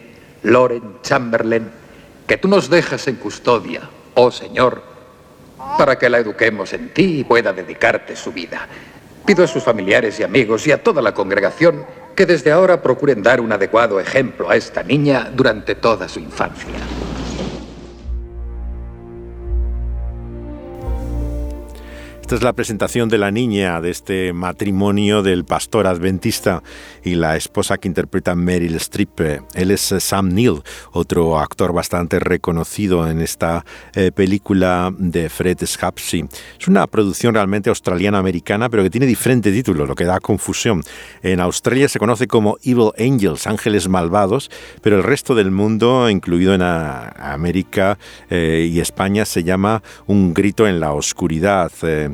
Lauren 0.43 1.01
Chamberlain, 1.01 1.69
que 2.25 2.37
tú 2.37 2.47
nos 2.47 2.69
dejas 2.69 3.07
en 3.07 3.15
custodia, 3.15 3.81
oh 4.15 4.31
Señor, 4.31 4.81
para 5.77 5.97
que 5.97 6.09
la 6.09 6.19
eduquemos 6.19 6.71
en 6.73 6.93
ti 6.93 7.19
y 7.19 7.23
pueda 7.23 7.51
dedicarte 7.51 8.15
su 8.15 8.31
vida. 8.31 8.67
Pido 9.25 9.43
a 9.43 9.47
sus 9.47 9.63
familiares 9.63 10.19
y 10.19 10.23
amigos 10.23 10.65
y 10.67 10.71
a 10.71 10.81
toda 10.81 11.01
la 11.01 11.13
congregación 11.13 11.85
que 12.19 12.25
desde 12.25 12.51
ahora 12.51 12.81
procuren 12.81 13.23
dar 13.23 13.39
un 13.39 13.49
adecuado 13.49 13.97
ejemplo 13.97 14.49
a 14.49 14.57
esta 14.57 14.83
niña 14.83 15.31
durante 15.33 15.75
toda 15.75 16.09
su 16.09 16.19
infancia. 16.19 16.75
Esta 22.29 22.35
es 22.35 22.43
la 22.43 22.53
presentación 22.53 23.09
de 23.09 23.17
la 23.17 23.31
niña 23.31 23.81
de 23.81 23.89
este 23.89 24.33
matrimonio 24.33 25.23
del 25.23 25.45
pastor 25.45 25.87
adventista 25.87 26.61
y 27.03 27.15
la 27.15 27.35
esposa 27.35 27.79
que 27.79 27.87
interpreta 27.87 28.35
Meryl 28.35 28.75
Streep. 28.75 29.19
Él 29.55 29.71
es 29.71 29.95
Sam 29.97 30.29
Neill, 30.35 30.61
otro 30.91 31.39
actor 31.39 31.73
bastante 31.73 32.19
reconocido 32.19 33.09
en 33.09 33.21
esta 33.21 33.65
eh, 33.95 34.11
película 34.11 34.93
de 34.95 35.27
Fred 35.27 35.57
Schapsi. 35.65 36.23
Es 36.59 36.67
una 36.67 36.85
producción 36.85 37.33
realmente 37.33 37.69
australiana-americana, 37.69 38.69
pero 38.69 38.83
que 38.83 38.91
tiene 38.91 39.07
diferente 39.07 39.51
título, 39.51 39.87
lo 39.87 39.95
que 39.95 40.05
da 40.05 40.19
confusión. 40.19 40.83
En 41.23 41.39
Australia 41.39 41.89
se 41.89 41.97
conoce 41.97 42.27
como 42.27 42.57
Evil 42.61 42.91
Angels, 42.99 43.47
ángeles 43.47 43.87
malvados, 43.87 44.51
pero 44.83 44.97
el 44.97 45.03
resto 45.03 45.33
del 45.33 45.49
mundo, 45.49 46.07
incluido 46.11 46.53
en 46.53 46.61
América 46.61 47.97
eh, 48.29 48.69
y 48.71 48.81
España, 48.81 49.25
se 49.25 49.43
llama 49.43 49.81
Un 50.05 50.35
grito 50.35 50.67
en 50.67 50.79
la 50.79 50.93
oscuridad. 50.93 51.71
Eh, 51.81 52.13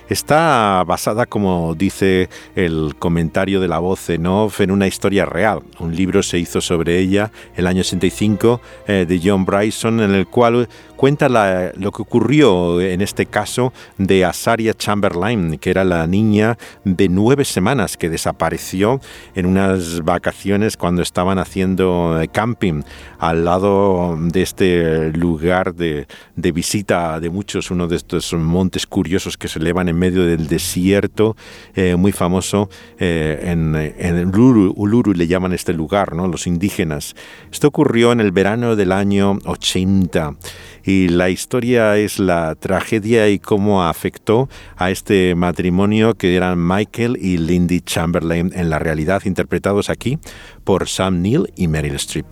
Está 0.11 0.83
basada, 0.85 1.25
como 1.25 1.73
dice 1.73 2.27
el 2.57 2.95
comentario 2.99 3.61
de 3.61 3.69
la 3.69 3.79
voz 3.79 4.09
en 4.09 4.27
off, 4.27 4.59
en 4.59 4.69
una 4.69 4.85
historia 4.85 5.25
real. 5.25 5.61
Un 5.79 5.95
libro 5.95 6.21
se 6.21 6.37
hizo 6.37 6.59
sobre 6.59 6.99
ella 6.99 7.31
el 7.55 7.65
año 7.65 7.81
65 7.81 8.59
eh, 8.87 9.05
de 9.07 9.21
John 9.23 9.45
Bryson, 9.45 10.01
en 10.01 10.13
el 10.13 10.27
cual 10.27 10.67
cuenta 10.97 11.29
la- 11.29 11.71
lo 11.77 11.93
que 11.93 12.01
ocurrió 12.01 12.81
en 12.81 12.99
este 12.99 13.25
caso 13.25 13.71
de 13.97 14.25
Asaria 14.25 14.73
Chamberlain, 14.73 15.57
que 15.57 15.69
era 15.69 15.85
la 15.85 16.05
niña 16.07 16.57
de 16.83 17.07
nueve 17.07 17.45
semanas 17.45 17.95
que 17.95 18.09
desapareció 18.09 18.99
en 19.33 19.45
unas 19.45 20.01
vacaciones 20.03 20.75
cuando 20.75 21.03
estaban 21.03 21.39
haciendo 21.39 22.19
eh, 22.21 22.27
camping 22.27 22.81
al 23.17 23.45
lado 23.45 24.17
de 24.19 24.41
este 24.41 25.13
lugar 25.13 25.73
de, 25.73 26.05
de 26.35 26.51
visita 26.51 27.17
de 27.21 27.29
muchos, 27.29 27.71
uno 27.71 27.87
de 27.87 27.95
estos 27.95 28.33
montes 28.33 28.85
curiosos 28.85 29.37
que 29.37 29.47
se 29.47 29.57
elevan 29.59 29.87
en 29.87 30.00
medio 30.01 30.25
del 30.25 30.47
desierto, 30.47 31.37
eh, 31.75 31.95
muy 31.95 32.11
famoso 32.11 32.69
eh, 32.99 33.39
en, 33.43 33.75
en 33.75 34.27
Uluru, 34.27 34.73
Uluru 34.75 35.13
le 35.13 35.27
llaman 35.27 35.53
este 35.53 35.73
lugar, 35.73 36.15
¿no? 36.15 36.27
los 36.27 36.47
indígenas. 36.47 37.15
Esto 37.51 37.67
ocurrió 37.67 38.11
en 38.11 38.19
el 38.19 38.31
verano 38.31 38.75
del 38.75 38.91
año 38.91 39.37
80 39.45 40.35
y 40.83 41.09
la 41.09 41.29
historia 41.29 41.97
es 41.97 42.17
la 42.17 42.55
tragedia 42.55 43.29
y 43.29 43.37
cómo 43.37 43.83
afectó 43.83 44.49
a 44.75 44.89
este 44.89 45.35
matrimonio 45.35 46.15
que 46.15 46.35
eran 46.35 46.57
Michael 46.67 47.17
y 47.21 47.37
Lindy 47.37 47.81
Chamberlain 47.81 48.51
en 48.55 48.71
la 48.71 48.79
realidad, 48.79 49.21
interpretados 49.25 49.91
aquí 49.91 50.17
por 50.63 50.87
Sam 50.87 51.21
Neill 51.21 51.53
y 51.55 51.67
Meryl 51.67 51.95
Streep. 51.95 52.25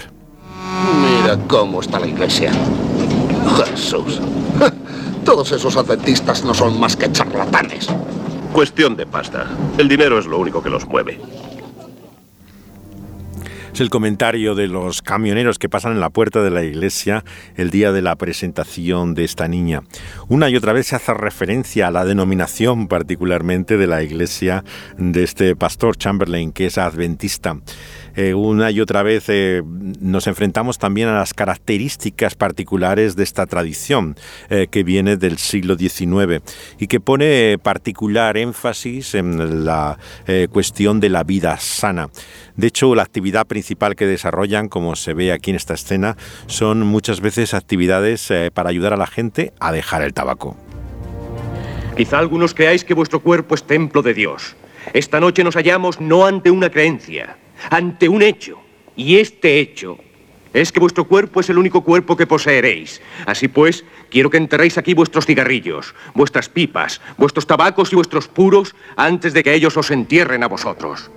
Mira 1.01 1.37
cómo 1.47 1.81
está 1.81 1.99
la 1.99 2.07
iglesia. 2.07 2.51
Jesús. 3.65 4.19
Todos 5.23 5.51
esos 5.51 5.77
adventistas 5.77 6.43
no 6.43 6.53
son 6.53 6.79
más 6.79 6.95
que 6.95 7.11
charlatanes. 7.11 7.87
Cuestión 8.53 8.95
de 8.95 9.05
pasta. 9.05 9.47
El 9.77 9.87
dinero 9.87 10.17
es 10.17 10.25
lo 10.25 10.39
único 10.39 10.63
que 10.63 10.69
los 10.69 10.87
mueve. 10.87 11.19
Es 13.73 13.81
el 13.81 13.91
comentario 13.91 14.55
de 14.55 14.67
los 14.67 15.03
camioneros 15.03 15.59
que 15.59 15.69
pasan 15.69 15.91
en 15.91 15.99
la 15.99 16.09
puerta 16.09 16.41
de 16.41 16.49
la 16.49 16.63
iglesia 16.63 17.23
el 17.55 17.69
día 17.69 17.91
de 17.91 18.01
la 18.01 18.15
presentación 18.15 19.13
de 19.13 19.23
esta 19.23 19.47
niña. 19.47 19.83
Una 20.27 20.49
y 20.49 20.55
otra 20.55 20.73
vez 20.73 20.87
se 20.87 20.95
hace 20.95 21.13
referencia 21.13 21.87
a 21.87 21.91
la 21.91 22.03
denominación 22.03 22.87
particularmente 22.87 23.77
de 23.77 23.87
la 23.87 24.01
iglesia 24.01 24.63
de 24.97 25.23
este 25.23 25.55
pastor 25.55 25.95
Chamberlain, 25.97 26.51
que 26.51 26.65
es 26.65 26.79
adventista. 26.79 27.57
Eh, 28.19 28.33
una 28.33 28.69
y 28.69 28.81
otra 28.81 29.01
vez 29.01 29.29
eh, 29.29 29.63
nos 30.01 30.27
enfrentamos 30.27 30.77
también 30.77 31.07
a 31.07 31.15
las 31.15 31.33
características 31.33 32.35
particulares 32.35 33.15
de 33.15 33.23
esta 33.23 33.45
tradición 33.45 34.17
eh, 34.49 34.67
que 34.69 34.83
viene 34.83 35.15
del 35.15 35.37
siglo 35.37 35.77
XIX 35.77 36.43
y 36.77 36.87
que 36.87 36.99
pone 36.99 37.57
particular 37.63 38.35
énfasis 38.35 39.15
en 39.15 39.63
la 39.63 39.97
cuestión 40.51 40.99
de 40.99 41.07
la 41.07 41.23
vida 41.23 41.57
sana. 41.59 42.09
De 42.57 42.67
hecho, 42.67 42.93
la 42.93 43.03
actividad 43.03 43.47
principal 43.47 43.95
que 43.95 44.05
desarrollan, 44.05 44.67
como 44.67 44.97
se 44.97 45.13
ve 45.13 45.31
aquí 45.31 45.51
en 45.51 45.55
esta 45.55 45.75
escena, 45.75 46.17
son 46.47 46.81
muchas 46.81 47.21
veces 47.21 47.53
actividades 47.53 48.33
para 48.53 48.69
ayudar 48.69 48.91
a 48.91 48.97
la 48.97 49.07
gente 49.07 49.53
a 49.61 49.71
dejar 49.71 50.01
el 50.01 50.13
tabaco. 50.13 50.57
Quizá 51.95 52.19
algunos 52.19 52.53
creáis 52.53 52.83
que 52.83 52.93
vuestro 52.93 53.21
cuerpo 53.21 53.55
es 53.55 53.63
templo 53.63 54.01
de 54.01 54.13
Dios. 54.13 54.57
Esta 54.93 55.21
noche 55.21 55.43
nos 55.43 55.55
hallamos 55.55 56.01
no 56.01 56.25
ante 56.25 56.51
una 56.51 56.69
creencia, 56.69 57.37
ante 57.69 58.09
un 58.09 58.21
hecho. 58.21 58.59
Y 58.95 59.17
este 59.17 59.59
hecho 59.59 59.97
es 60.53 60.71
que 60.71 60.79
vuestro 60.79 61.07
cuerpo 61.07 61.39
es 61.39 61.49
el 61.49 61.57
único 61.57 61.83
cuerpo 61.83 62.17
que 62.17 62.27
poseeréis. 62.27 63.01
Así 63.25 63.47
pues, 63.47 63.85
quiero 64.09 64.29
que 64.29 64.37
enterréis 64.37 64.77
aquí 64.77 64.93
vuestros 64.93 65.25
cigarrillos, 65.25 65.93
vuestras 66.13 66.49
pipas, 66.49 67.01
vuestros 67.17 67.45
tabacos 67.45 67.91
y 67.93 67.95
vuestros 67.95 68.27
puros 68.27 68.75
antes 68.95 69.33
de 69.33 69.43
que 69.43 69.53
ellos 69.53 69.77
os 69.77 69.91
entierren 69.91 70.43
a 70.43 70.47
vosotros. 70.47 71.11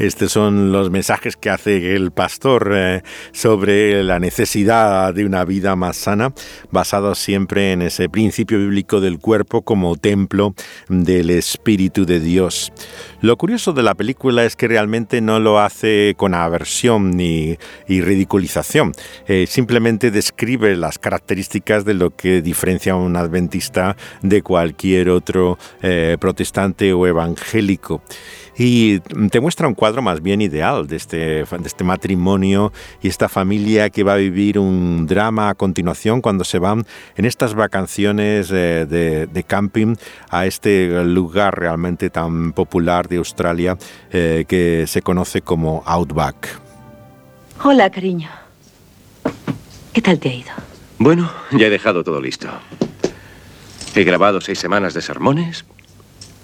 Estos 0.00 0.32
son 0.32 0.72
los 0.72 0.88
mensajes 0.88 1.36
que 1.36 1.50
hace 1.50 1.94
el 1.94 2.10
pastor 2.10 2.72
eh, 2.74 3.02
sobre 3.32 4.02
la 4.02 4.18
necesidad 4.18 5.12
de 5.12 5.26
una 5.26 5.44
vida 5.44 5.76
más 5.76 5.98
sana, 5.98 6.32
basado 6.70 7.14
siempre 7.14 7.72
en 7.72 7.82
ese 7.82 8.08
principio 8.08 8.56
bíblico 8.56 9.02
del 9.02 9.18
cuerpo 9.18 9.60
como 9.60 9.96
templo 9.96 10.54
del 10.88 11.28
Espíritu 11.28 12.06
de 12.06 12.18
Dios. 12.18 12.72
Lo 13.22 13.36
curioso 13.36 13.74
de 13.74 13.82
la 13.82 13.94
película 13.94 14.44
es 14.44 14.56
que 14.56 14.66
realmente 14.66 15.20
no 15.20 15.40
lo 15.40 15.58
hace 15.60 16.14
con 16.16 16.32
aversión 16.32 17.18
ni 17.18 17.58
ridiculización, 17.86 18.92
eh, 19.26 19.46
simplemente 19.46 20.10
describe 20.10 20.74
las 20.74 20.98
características 20.98 21.84
de 21.84 21.92
lo 21.92 22.16
que 22.16 22.40
diferencia 22.40 22.94
a 22.94 22.96
un 22.96 23.16
adventista 23.16 23.94
de 24.22 24.40
cualquier 24.40 25.10
otro 25.10 25.58
eh, 25.82 26.16
protestante 26.18 26.94
o 26.94 27.06
evangélico. 27.06 28.02
Y 28.56 29.00
te 29.30 29.40
muestra 29.40 29.68
un 29.68 29.74
cuadro 29.74 30.02
más 30.02 30.20
bien 30.20 30.42
ideal 30.42 30.86
de 30.86 30.96
este, 30.96 31.16
de 31.16 31.46
este 31.64 31.82
matrimonio 31.82 32.72
y 33.00 33.08
esta 33.08 33.30
familia 33.30 33.88
que 33.88 34.02
va 34.02 34.14
a 34.14 34.16
vivir 34.16 34.58
un 34.58 35.06
drama 35.06 35.48
a 35.48 35.54
continuación 35.54 36.20
cuando 36.20 36.44
se 36.44 36.58
van 36.58 36.84
en 37.16 37.24
estas 37.24 37.54
vacaciones 37.54 38.50
eh, 38.50 38.86
de, 38.86 39.26
de, 39.26 39.42
camping 39.44 39.96
a 40.28 40.44
este 40.44 41.04
lugar 41.04 41.58
realmente 41.58 42.10
tan 42.10 42.52
popular 42.52 43.08
de 43.10 43.18
Australia 43.18 43.76
eh, 44.10 44.46
que 44.48 44.86
se 44.86 45.02
conoce 45.02 45.42
como 45.42 45.82
Outback. 45.84 46.58
Hola, 47.62 47.90
cariño. 47.90 48.30
¿Qué 49.92 50.00
tal 50.00 50.18
te 50.18 50.30
ha 50.30 50.34
ido? 50.34 50.52
Bueno, 50.98 51.30
ya 51.50 51.66
he 51.66 51.70
dejado 51.70 52.02
todo 52.04 52.20
listo. 52.22 52.48
He 53.94 54.04
grabado 54.04 54.40
seis 54.40 54.58
semanas 54.58 54.94
de 54.94 55.02
sermones, 55.02 55.64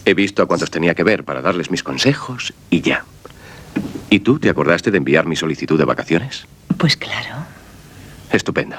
He 0.06 0.14
visto 0.14 0.40
a 0.40 0.46
cuantos 0.46 0.70
tenía 0.70 0.94
que 0.94 1.02
ver 1.02 1.24
para 1.24 1.42
darles 1.42 1.68
mis 1.68 1.82
consejos 1.82 2.54
y 2.70 2.80
ya. 2.80 3.04
¿Y 4.08 4.20
tú 4.20 4.38
te 4.38 4.48
acordaste 4.48 4.92
de 4.92 4.98
enviar 4.98 5.26
mi 5.26 5.34
solicitud 5.34 5.76
de 5.76 5.84
vacaciones? 5.84 6.46
Pues 6.78 6.96
claro. 6.96 7.44
Estupendo. 8.30 8.76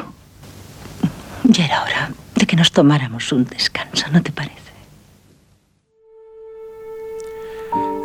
Ya 1.44 1.66
era 1.66 1.84
hora 1.84 2.12
de 2.34 2.46
que 2.46 2.56
nos 2.56 2.72
tomáramos 2.72 3.30
un 3.34 3.44
descanso, 3.44 4.06
¿no 4.14 4.24
te 4.24 4.32
parece? 4.32 4.67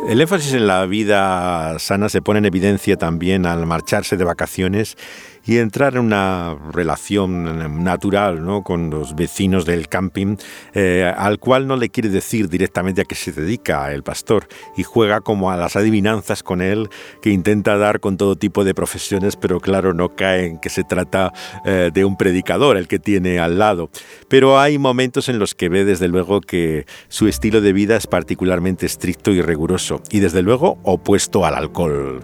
El 0.07 0.19
énfasis 0.19 0.53
en 0.53 0.67
la 0.67 0.85
vida 0.85 1.79
sana 1.79 2.09
se 2.09 2.21
pone 2.21 2.39
en 2.39 2.45
evidencia 2.45 2.97
también 2.97 3.45
al 3.45 3.65
marcharse 3.65 4.17
de 4.17 4.25
vacaciones 4.25 4.97
y 5.45 5.57
entrar 5.57 5.95
en 5.95 6.01
una 6.01 6.55
relación 6.71 7.83
natural 7.83 8.45
¿no? 8.45 8.63
con 8.63 8.89
los 8.89 9.15
vecinos 9.15 9.65
del 9.65 9.87
camping, 9.87 10.37
eh, 10.73 11.11
al 11.15 11.39
cual 11.39 11.67
no 11.67 11.75
le 11.75 11.89
quiere 11.89 12.09
decir 12.09 12.49
directamente 12.49 13.01
a 13.01 13.05
qué 13.05 13.15
se 13.15 13.31
dedica 13.31 13.91
el 13.93 14.03
pastor 14.03 14.47
y 14.77 14.83
juega 14.83 15.21
como 15.21 15.51
a 15.51 15.57
las 15.57 15.75
adivinanzas 15.75 16.43
con 16.43 16.61
él, 16.61 16.89
que 17.21 17.29
intenta 17.29 17.77
dar 17.77 17.99
con 17.99 18.17
todo 18.17 18.35
tipo 18.35 18.63
de 18.63 18.73
profesiones, 18.73 19.35
pero 19.35 19.59
claro, 19.59 19.93
no 19.93 20.09
cae 20.15 20.45
en 20.45 20.59
que 20.59 20.69
se 20.69 20.83
trata 20.83 21.33
eh, 21.65 21.91
de 21.93 22.05
un 22.05 22.17
predicador 22.17 22.77
el 22.77 22.87
que 22.87 22.99
tiene 22.99 23.39
al 23.39 23.59
lado. 23.59 23.89
Pero 24.27 24.59
hay 24.59 24.77
momentos 24.77 25.29
en 25.29 25.39
los 25.39 25.55
que 25.55 25.69
ve 25.69 25.85
desde 25.85 26.07
luego 26.07 26.41
que 26.41 26.85
su 27.09 27.27
estilo 27.27 27.61
de 27.61 27.73
vida 27.73 27.95
es 27.95 28.07
particularmente 28.07 28.85
estricto 28.85 29.31
y 29.31 29.41
riguroso 29.41 30.01
y 30.09 30.19
desde 30.19 30.41
luego 30.41 30.77
opuesto 30.83 31.45
al 31.45 31.55
alcohol. 31.55 32.23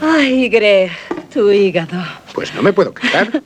Ay, 0.00 0.48
Greg, 0.48 0.90
tu 1.30 1.50
hígado. 1.50 2.02
Pues 2.34 2.54
no 2.54 2.62
me 2.62 2.72
puedo 2.72 2.92
quejar. 2.92 3.42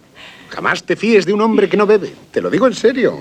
Jamás 0.50 0.84
te 0.84 0.96
fíes 0.96 1.26
de 1.26 1.32
un 1.32 1.40
hombre 1.40 1.68
que 1.68 1.76
no 1.76 1.86
bebe. 1.86 2.12
Te 2.30 2.40
lo 2.40 2.48
digo 2.48 2.66
en 2.66 2.74
serio. 2.74 3.18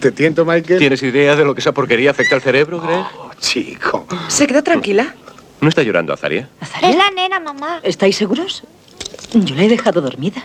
¿Te 0.00 0.12
tiento, 0.12 0.44
Michael? 0.44 0.78
¿Tienes 0.78 1.02
idea 1.02 1.34
de 1.34 1.44
lo 1.44 1.54
que 1.54 1.60
esa 1.60 1.72
porquería 1.72 2.10
afecta 2.10 2.34
al 2.34 2.42
cerebro, 2.42 2.80
Greg? 2.80 3.04
Oh, 3.18 3.30
chico. 3.40 4.06
¿Se 4.28 4.46
quedó 4.46 4.62
tranquila? 4.62 5.14
¿No 5.60 5.68
está 5.68 5.82
llorando 5.82 6.12
Azaria? 6.12 6.48
¿Azaria? 6.60 6.90
Es 6.90 6.96
la 6.96 7.10
nena, 7.10 7.40
mamá. 7.40 7.80
¿Estáis 7.82 8.16
seguros? 8.16 8.64
Yo 9.32 9.54
la 9.54 9.64
he 9.64 9.68
dejado 9.68 10.00
dormida. 10.02 10.42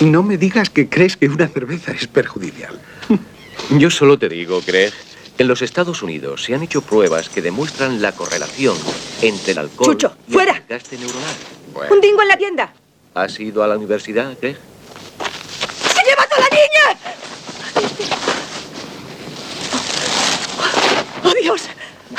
No 0.00 0.22
me 0.22 0.36
digas 0.38 0.70
que 0.70 0.88
crees 0.88 1.16
que 1.16 1.28
una 1.28 1.48
cerveza 1.48 1.92
es 1.92 2.06
perjudicial. 2.06 2.78
Yo 3.70 3.90
solo 3.90 4.18
te 4.18 4.28
digo, 4.28 4.62
Greg, 4.64 4.92
en 5.38 5.48
los 5.48 5.62
Estados 5.62 6.02
Unidos 6.02 6.44
se 6.44 6.54
han 6.54 6.62
hecho 6.62 6.80
pruebas 6.82 7.28
que 7.28 7.42
demuestran 7.42 8.00
la 8.00 8.12
correlación 8.12 8.76
entre 9.22 9.52
el 9.52 9.58
alcohol 9.58 9.92
Chucho, 9.92 10.16
y 10.28 10.32
fuera. 10.32 10.52
el 10.52 10.58
desgaste 10.66 10.96
neuronal. 10.98 11.34
Un 11.90 12.00
dingo 12.00 12.22
en 12.22 12.28
la 12.28 12.36
tienda. 12.36 12.72
¿Has 13.14 13.38
ido 13.40 13.62
a 13.62 13.66
la 13.66 13.76
universidad, 13.76 14.36
Greg? 14.40 14.56
¡Se 15.94 16.02
lleva 16.04 16.22
a 16.22 16.40
la 16.40 16.48
niña! 16.48 17.00
¡Oh, 21.24 21.34
Dios! 21.40 21.62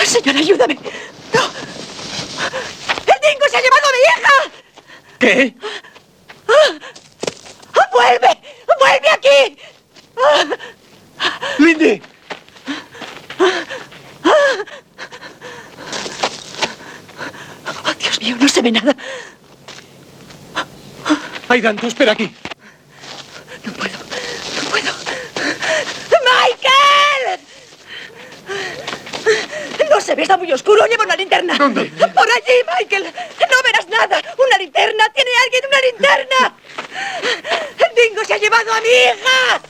Señor, 0.05 0.37
ayúdame. 0.37 0.75
¡No! 0.75 1.41
¡El 3.05 3.19
dingo 3.31 3.45
se 3.49 3.57
ha 3.57 3.61
llevado 3.61 3.87
a 3.87 3.91
mi 3.91 3.99
hija! 4.07 4.51
¿Qué? 5.19 5.55
¡Ah! 6.47 6.79
¡Vuelve! 7.91 8.41
¡Vuelve 8.79 9.09
aquí! 9.09 9.57
¡Ah! 10.17 10.45
¡Lindy! 11.59 12.01
¡Oh, 17.85 17.93
Dios 17.99 18.21
mío! 18.21 18.35
No 18.39 18.47
se 18.47 18.61
ve 18.61 18.71
nada. 18.71 18.95
Aidan, 21.49 21.75
tú 21.77 21.87
espera 21.87 22.11
aquí. 22.11 22.33
No 23.63 23.73
puedo. 23.73 23.97
No 23.97 24.69
puedo. 24.69 24.93
¡Michael! 26.27 27.39
No 29.89 30.01
se 30.01 30.15
ve, 30.15 30.23
está 30.23 30.37
muy 30.37 30.51
oscuro. 30.51 30.85
Lleva 30.87 31.05
una 31.05 31.15
linterna. 31.15 31.57
¿Dónde? 31.57 31.85
Por 31.85 32.29
allí, 32.29 32.63
Michael. 32.79 33.03
No 33.03 33.63
verás 33.63 33.87
nada. 33.87 34.21
Una 34.37 34.57
linterna. 34.57 35.09
¿Tiene 35.13 35.31
alguien 35.43 35.63
una 35.67 35.79
linterna? 35.81 36.55
¡El 37.77 37.95
dingo 37.95 38.25
se 38.25 38.33
ha 38.33 38.37
llevado 38.37 38.73
a 38.73 38.81
mi 38.81 38.87
hija! 38.87 39.61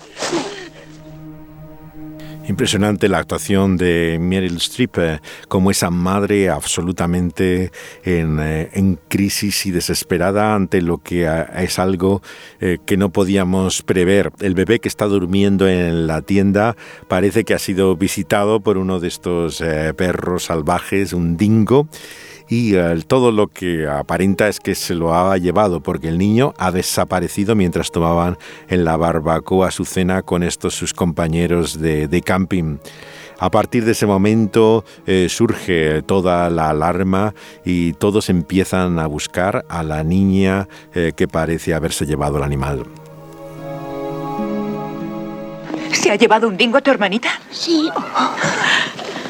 Impresionante 2.48 3.10
la 3.10 3.18
actuación 3.18 3.76
de 3.76 4.18
Meryl 4.22 4.56
Streep 4.56 4.98
eh, 5.00 5.20
como 5.50 5.70
esa 5.70 5.90
madre 5.90 6.50
absolutamente 6.50 7.72
en, 8.04 8.40
eh, 8.40 8.70
en 8.72 8.98
crisis 9.10 9.66
y 9.66 9.72
desesperada 9.72 10.56
ante 10.56 10.82
lo 10.82 11.00
que 11.00 11.26
eh, 11.26 11.46
es 11.58 11.78
algo 11.78 12.22
eh, 12.62 12.78
que 12.86 12.96
no 12.96 13.10
podíamos 13.10 13.82
prever. 13.82 14.32
El 14.40 14.54
bebé 14.54 14.80
que 14.80 14.88
está 14.88 15.08
durmiendo 15.08 15.68
en 15.68 16.08
la 16.08 16.22
tienda 16.22 16.78
parece 17.10 17.44
que 17.44 17.54
ha 17.54 17.60
sido 17.60 17.98
visitado 17.98 18.62
por 18.62 18.78
uno 18.78 19.02
de 19.02 19.10
estos 19.10 19.62
perros 19.98 20.46
salvajes, 20.46 21.12
un 21.12 21.36
dingo 21.36 21.90
y 22.50 22.76
eh, 22.76 23.02
todo 23.08 23.32
lo 23.32 23.48
que 23.48 23.88
aparenta 23.88 24.48
es 24.48 24.60
que 24.60 24.76
se 24.76 24.96
lo 24.96 25.14
ha 25.14 25.38
llevado 25.38 25.82
porque 25.82 26.08
el 26.08 26.18
niño 26.18 26.54
ha 26.58 26.72
desaparecido 26.72 27.56
mientras 27.56 27.92
tomaban 27.92 28.38
en 28.70 28.86
la 28.86 28.98
barbacoa 28.98 29.72
su 29.72 29.86
cena 29.86 30.22
con 30.22 30.44
estos 30.44 30.76
sus 30.76 30.94
compañeros 30.94 31.80
de, 31.80 32.08
de 32.08 32.22
camping. 32.22 32.78
A 33.40 33.52
partir 33.52 33.86
de 33.86 33.92
ese 33.92 34.08
momento 34.08 34.84
eh, 35.06 35.28
surge 35.30 36.02
toda 36.02 36.50
la 36.50 36.70
alarma 36.70 37.36
y 37.64 37.94
todos 37.94 38.30
empiezan 38.30 38.98
a 38.98 39.06
buscar 39.06 39.64
a 39.70 39.84
la 39.84 40.04
niña 40.04 40.68
eh, 40.94 41.12
que 41.16 41.28
parece 41.28 41.74
haberse 41.76 42.06
llevado 42.06 42.38
el 42.38 42.44
animal. 42.44 42.84
¿Se 45.92 46.12
ha 46.12 46.16
llevado 46.16 46.48
un 46.48 46.58
dingo 46.58 46.78
a 46.78 46.82
tu 46.82 46.90
hermanita? 46.90 47.30
Sí. 47.52 47.90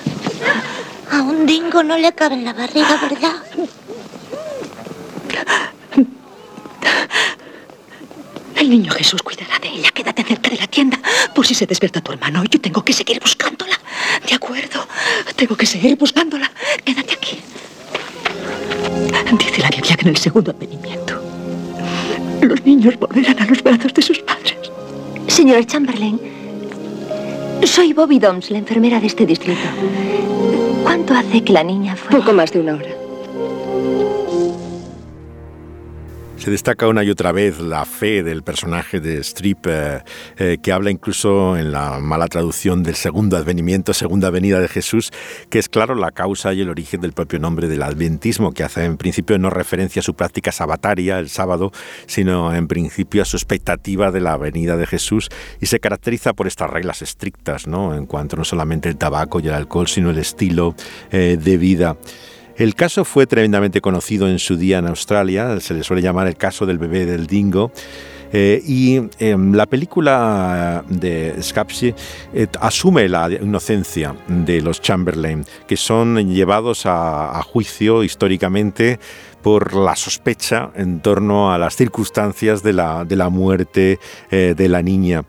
A 1.12 1.22
un 1.22 1.46
dingo 1.46 1.84
no 1.84 1.98
le 1.98 2.12
cabe 2.14 2.36
en 2.36 2.46
la 2.46 2.54
barriga, 2.54 2.98
¿verdad? 3.02 3.36
El 8.56 8.70
niño 8.70 8.92
Jesús 8.92 9.22
cuidará 9.22 9.60
de 9.60 9.70
ella. 9.70 9.92
Quédate 9.92 10.24
cerca 10.24 10.50
de 10.50 10.58
la 10.58 10.68
tienda 10.68 11.00
por 11.34 11.46
si 11.46 11.54
se 11.54 11.66
despierta 11.66 12.02
tu 12.02 12.12
hermano. 12.12 12.44
Yo 12.46 12.60
tengo 12.60 12.84
que 12.84 12.92
seguir 12.94 13.20
buscándola. 13.20 13.80
De 14.28 14.34
acuerdo. 14.34 14.86
Tengo 15.36 15.56
que 15.56 15.66
seguir 15.66 15.96
buscándola. 15.98 16.52
Quédate 16.84 17.14
aquí. 17.14 17.40
Dice 19.38 19.62
la 19.62 19.70
Biblia 19.70 19.96
que 19.96 20.02
en 20.02 20.08
el 20.10 20.18
segundo 20.18 20.52
advenimiento 20.52 21.22
los 22.42 22.64
niños 22.66 22.98
volverán 23.00 23.40
a 23.42 23.46
los 23.46 23.62
brazos 23.62 23.94
de 23.94 24.02
sus 24.02 24.20
padres. 24.20 24.56
Señor 25.28 25.66
Chamberlain, 25.66 26.20
soy 27.64 27.94
Bobby 27.94 28.20
Doms, 28.20 28.50
la 28.52 28.60
enfermera 28.60 29.00
de 29.00 29.08
este 29.08 29.26
distrito. 29.26 29.68
¿Cuánto 30.88 31.14
hace 31.16 31.44
que 31.44 31.52
la 31.52 31.66
niña 31.66 31.98
fue? 31.98 32.18
Poco 32.18 32.32
más 32.32 32.50
de 32.54 32.62
una 32.62 32.76
hora. 32.76 32.90
Se 36.38 36.52
destaca 36.52 36.88
una 36.88 37.04
y 37.04 37.10
otra 37.10 37.32
vez 37.32 37.60
la 37.60 37.84
fe 37.84 38.22
del 38.22 38.44
personaje 38.44 39.00
de 39.00 39.18
Strip, 39.24 39.66
eh, 39.68 40.04
eh, 40.38 40.58
que 40.62 40.72
habla 40.72 40.92
incluso 40.92 41.58
en 41.58 41.72
la 41.72 42.00
mala 42.00 42.28
traducción 42.28 42.84
del 42.84 42.96
segundo 42.96 43.38
advenimiento, 43.38 43.92
segunda 43.94 44.30
venida 44.30 44.60
de 44.60 44.68
Jesús, 44.68 45.12
que 45.50 45.58
es 45.58 45.68
claro 45.68 45.96
la 45.96 46.12
causa 46.12 46.54
y 46.54 46.62
el 46.62 46.70
origen 46.70 47.02
del 47.02 47.14
propio 47.14 47.40
nombre 47.40 47.68
del 47.68 47.82
adventismo, 47.82 48.54
que 48.54 48.64
hace 48.64 48.86
en 48.86 48.98
principio 48.98 49.40
no 49.40 49.50
referencia 49.50 50.00
a 50.00 50.04
su 50.04 50.14
práctica 50.14 50.52
sabataria 50.52 51.18
el 51.18 51.30
sábado, 51.30 51.72
sino 52.06 52.54
en 52.54 52.68
principio 52.68 53.24
a 53.24 53.26
su 53.26 53.36
expectativa 53.36 54.12
de 54.12 54.22
la 54.22 54.38
venida 54.38 54.78
de 54.78 54.86
Jesús 54.86 55.30
y 55.60 55.66
se 55.66 55.80
caracteriza 55.80 56.34
por 56.34 56.46
estas 56.46 56.70
reglas 56.70 57.02
estrictas, 57.02 57.68
¿no? 57.68 57.96
En 57.96 58.06
cuanto 58.06 58.38
no 58.38 58.46
solamente 58.46 58.90
el 58.90 58.98
tabaco 58.98 59.40
y 59.40 59.48
el 59.48 59.54
alcohol, 59.54 59.88
sino 59.88 60.12
el 60.12 60.20
estilo 60.20 60.76
eh, 61.12 61.38
de 61.42 61.58
vida. 61.58 61.98
El 62.58 62.74
caso 62.74 63.06
fue 63.06 63.28
tremendamente 63.28 63.82
conocido 63.82 64.28
en 64.28 64.40
su 64.40 64.58
día 64.58 64.80
en 64.80 64.88
Australia, 64.88 65.60
se 65.60 65.76
le 65.76 65.84
suele 65.84 66.02
llamar 66.02 66.28
el 66.28 66.36
caso 66.36 66.66
del 66.66 66.80
bebé 66.80 67.06
del 67.06 67.28
dingo. 67.28 67.72
Eh, 68.34 68.62
y 68.66 68.98
eh, 69.20 69.38
la 69.38 69.68
película 69.68 70.84
de 70.90 71.34
Scapsi 71.42 71.94
eh, 72.34 72.48
asume 72.60 73.08
la 73.08 73.30
inocencia 73.32 74.16
de 74.28 74.62
los 74.62 74.82
Chamberlain, 74.82 75.46
que 75.66 75.78
son 75.78 76.18
llevados 76.34 76.86
a, 76.86 77.40
a 77.40 77.42
juicio 77.42 78.04
históricamente 78.04 79.00
por 79.48 79.74
la 79.76 79.96
sospecha 79.96 80.72
en 80.76 81.00
torno 81.00 81.54
a 81.54 81.58
las 81.58 81.78
circunstancias 81.78 82.64
de 82.64 82.74
la, 82.74 83.06
de 83.06 83.16
la 83.16 83.30
muerte 83.30 83.98
eh, 84.30 84.54
de 84.58 84.68
la 84.68 84.82
niña. 84.82 85.24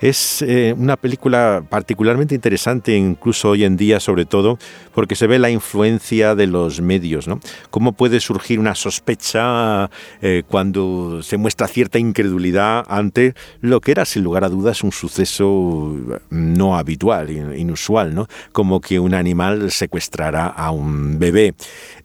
Es 0.00 0.42
eh, 0.42 0.74
una 0.78 0.96
película 0.96 1.64
particularmente 1.68 2.32
interesante, 2.32 2.96
incluso 2.96 3.50
hoy 3.50 3.64
en 3.64 3.76
día, 3.76 3.98
sobre 3.98 4.26
todo, 4.26 4.56
porque 4.94 5.16
se 5.16 5.26
ve 5.26 5.40
la 5.40 5.50
influencia 5.50 6.36
de 6.36 6.46
los 6.46 6.80
medios, 6.80 7.26
¿no? 7.26 7.40
Cómo 7.70 7.94
puede 7.94 8.20
surgir 8.20 8.60
una 8.60 8.76
sospecha 8.76 9.90
eh, 10.22 10.44
cuando 10.46 11.20
se 11.24 11.36
muestra 11.36 11.66
cierta 11.66 11.98
incredulidad 11.98 12.84
ante 12.88 13.34
lo 13.60 13.80
que 13.80 13.90
era, 13.90 14.04
sin 14.04 14.22
lugar 14.22 14.44
a 14.44 14.48
dudas, 14.48 14.84
un 14.84 14.92
suceso 14.92 15.96
no 16.30 16.76
habitual, 16.78 17.30
in- 17.30 17.58
inusual, 17.58 18.14
¿no? 18.14 18.28
Como 18.52 18.80
que 18.80 19.00
un 19.00 19.14
animal 19.14 19.72
secuestrara 19.72 20.46
a 20.46 20.70
un 20.70 21.18
bebé. 21.18 21.54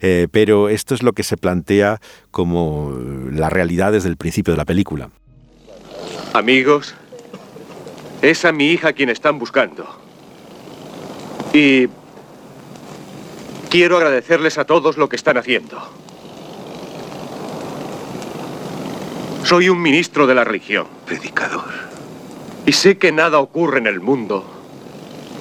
Eh, 0.00 0.26
pero 0.32 0.68
esto 0.68 0.96
es 0.96 1.04
lo 1.04 1.12
que 1.12 1.22
se 1.22 1.36
plantea 1.36 2.00
como 2.32 2.92
la 3.30 3.50
realidad 3.50 3.92
desde 3.92 4.08
el 4.08 4.16
principio 4.16 4.52
de 4.52 4.58
la 4.58 4.64
película. 4.64 5.10
Amigos, 6.32 6.96
es 8.30 8.44
a 8.46 8.52
mi 8.52 8.70
hija 8.70 8.94
quien 8.94 9.10
están 9.10 9.38
buscando. 9.38 9.86
Y 11.52 11.88
quiero 13.68 13.98
agradecerles 13.98 14.56
a 14.56 14.64
todos 14.64 14.96
lo 14.96 15.08
que 15.08 15.16
están 15.16 15.36
haciendo. 15.36 15.78
Soy 19.44 19.68
un 19.68 19.80
ministro 19.80 20.26
de 20.26 20.34
la 20.34 20.42
religión. 20.42 20.86
Predicador. 21.04 21.70
Y 22.64 22.72
sé 22.72 22.96
que 22.96 23.12
nada 23.12 23.38
ocurre 23.38 23.78
en 23.78 23.86
el 23.86 24.00
mundo 24.00 24.44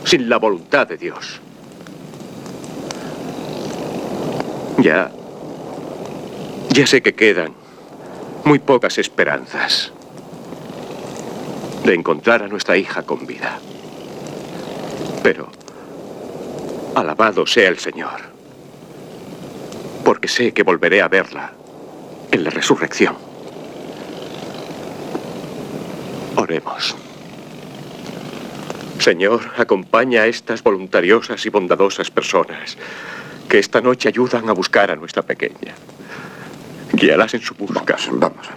sin 0.04 0.28
la 0.28 0.38
voluntad 0.38 0.86
de 0.86 0.98
Dios. 0.98 1.39
Ya. 4.80 5.10
Ya 6.69 6.86
sé 6.86 7.02
que 7.02 7.15
quedan 7.15 7.54
muy 8.43 8.60
pocas 8.60 8.98
esperanzas 8.98 9.93
de 11.84 11.93
encontrar 11.93 12.43
a 12.43 12.48
nuestra 12.48 12.78
hija 12.78 13.04
con 13.04 13.26
vida. 13.26 13.60
Pero, 15.22 15.50
alabado 16.96 17.46
sea 17.46 17.69
el 17.69 17.80
Señor, 17.80 18.22
porque 20.04 20.28
sé 20.28 20.54
que 20.54 20.63
volveré 20.63 21.02
a 21.02 21.08
verla 21.08 21.52
en 22.32 22.43
la 22.43 22.50
resurrección. 22.50 23.15
Oremos. 26.36 26.96
Señor, 29.00 29.41
acompaña 29.58 30.22
a 30.22 30.28
estas 30.28 30.63
voluntariosas 30.63 31.46
y 31.46 31.50
bondadosas 31.50 32.10
personas 32.10 32.78
que 33.50 33.60
esta 33.60 33.82
noche 33.82 34.08
ayudan 34.08 34.50
a 34.50 34.54
buscar 34.54 34.89
a 34.91 34.96
nuestra 34.96 35.24
pequeña. 35.24 35.76
Guíalas 36.93 37.34
en 37.34 37.41
su 37.41 37.54
busca. 37.56 37.98
Vamos, 38.12 38.48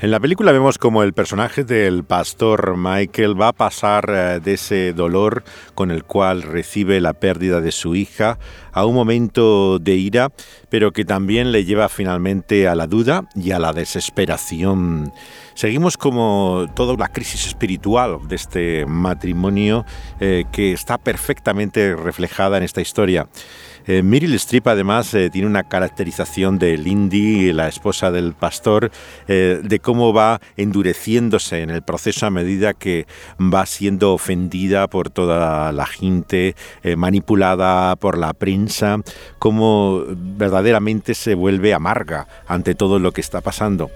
En 0.00 0.12
la 0.12 0.20
película 0.20 0.52
vemos 0.52 0.78
como 0.78 1.02
el 1.02 1.12
personaje 1.12 1.64
del 1.64 2.04
pastor 2.04 2.76
Michael 2.76 3.40
va 3.40 3.48
a 3.48 3.52
pasar 3.52 4.08
eh, 4.08 4.38
de 4.38 4.52
ese 4.54 4.92
dolor 4.92 5.42
con 5.74 5.90
el 5.90 6.04
cual 6.04 6.42
recibe 6.42 7.00
la 7.00 7.14
pérdida 7.14 7.60
de 7.60 7.72
su 7.72 7.96
hija 7.96 8.38
a 8.70 8.86
un 8.86 8.94
momento 8.94 9.80
de 9.80 9.96
ira, 9.96 10.30
pero 10.68 10.92
que 10.92 11.04
también 11.04 11.50
le 11.50 11.64
lleva 11.64 11.88
finalmente 11.88 12.68
a 12.68 12.76
la 12.76 12.86
duda 12.86 13.28
y 13.34 13.50
a 13.50 13.58
la 13.58 13.72
desesperación. 13.72 15.12
Seguimos 15.54 15.96
como 15.96 16.70
toda 16.76 16.94
una 16.94 17.08
crisis 17.08 17.48
espiritual 17.48 18.20
de 18.28 18.36
este 18.36 18.86
matrimonio 18.86 19.84
eh, 20.20 20.44
que 20.52 20.70
está 20.70 20.98
perfectamente 20.98 21.96
reflejada 21.96 22.58
en 22.58 22.62
esta 22.62 22.80
historia. 22.80 23.26
Eh, 23.88 24.02
Meryl 24.02 24.34
Streep 24.34 24.66
además 24.66 25.14
eh, 25.14 25.30
tiene 25.30 25.48
una 25.48 25.64
caracterización 25.64 26.58
de 26.58 26.76
Lindy, 26.76 27.52
la 27.54 27.68
esposa 27.68 28.10
del 28.10 28.34
pastor, 28.34 28.90
eh, 29.28 29.60
de 29.62 29.80
cómo 29.80 30.12
va 30.12 30.42
endureciéndose 30.58 31.62
en 31.62 31.70
el 31.70 31.80
proceso 31.80 32.26
a 32.26 32.30
medida 32.30 32.74
que 32.74 33.06
va 33.40 33.64
siendo 33.64 34.12
ofendida 34.12 34.88
por 34.88 35.08
toda 35.08 35.72
la 35.72 35.86
gente, 35.86 36.54
eh, 36.82 36.96
manipulada 36.96 37.96
por 37.96 38.18
la 38.18 38.34
prensa, 38.34 38.98
cómo 39.38 40.04
verdaderamente 40.06 41.14
se 41.14 41.34
vuelve 41.34 41.72
amarga 41.72 42.28
ante 42.46 42.74
todo 42.74 42.98
lo 42.98 43.12
que 43.12 43.22
está 43.22 43.40
pasando. 43.40 43.90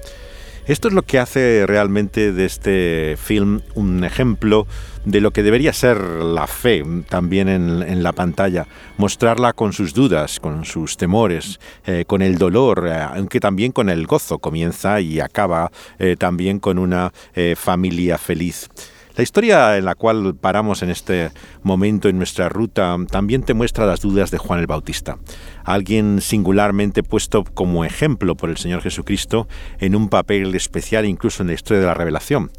Esto 0.66 0.86
es 0.86 0.94
lo 0.94 1.02
que 1.02 1.18
hace 1.18 1.64
realmente 1.66 2.32
de 2.32 2.44
este 2.44 3.16
film 3.20 3.62
un 3.74 4.04
ejemplo 4.04 4.68
de 5.04 5.20
lo 5.20 5.32
que 5.32 5.42
debería 5.42 5.72
ser 5.72 6.00
la 6.00 6.46
fe 6.46 6.84
también 7.08 7.48
en, 7.48 8.02
la 8.04 8.12
pantalla, 8.12 8.68
mostrarla 8.96 9.54
con 9.54 9.72
sus 9.72 9.92
dudas, 9.92 10.38
con 10.38 10.64
sus 10.64 10.96
temores, 10.96 11.58
eh, 11.84 12.04
con 12.06 12.22
el 12.22 12.38
dolor, 12.38 12.86
eh, 12.86 12.92
aunque 12.92 13.40
también 13.40 13.72
con 13.72 13.90
el 13.90 14.06
gozo, 14.06 14.38
comienza 14.38 15.00
y 15.00 15.18
acaba 15.18 15.72
eh, 15.98 16.14
también 16.16 16.60
con 16.60 16.78
una 16.78 17.12
familia 17.56 18.16
feliz. 18.18 18.68
La 19.14 19.22
historia 19.22 19.76
en 19.76 19.84
la 19.84 19.94
cual 19.94 20.34
paramos 20.40 20.82
en 20.82 20.88
este 20.88 21.30
momento 21.62 22.08
en 22.08 22.16
nuestra 22.16 22.48
ruta 22.48 22.96
también 23.10 23.42
te 23.42 23.52
muestra 23.52 23.84
las 23.84 24.00
dudas 24.00 24.30
de 24.30 24.38
Juan 24.38 24.60
el 24.60 24.66
Bautista, 24.66 25.18
alguien 25.64 26.20
singularmente 26.22 27.02
puesto 27.02 27.44
como 27.44 27.84
ejemplo 27.84 28.36
por 28.36 28.48
el 28.48 28.56
Señor 28.56 28.80
Jesucristo 28.80 29.48
en 29.80 29.96
un 29.96 30.08
papel 30.08 30.54
especial 30.54 31.04
incluso 31.04 31.42
en 31.42 31.48
la 31.48 31.54
historia 31.54 31.80
de 31.80 31.86
la 31.86 31.94
revelación. 31.94 32.50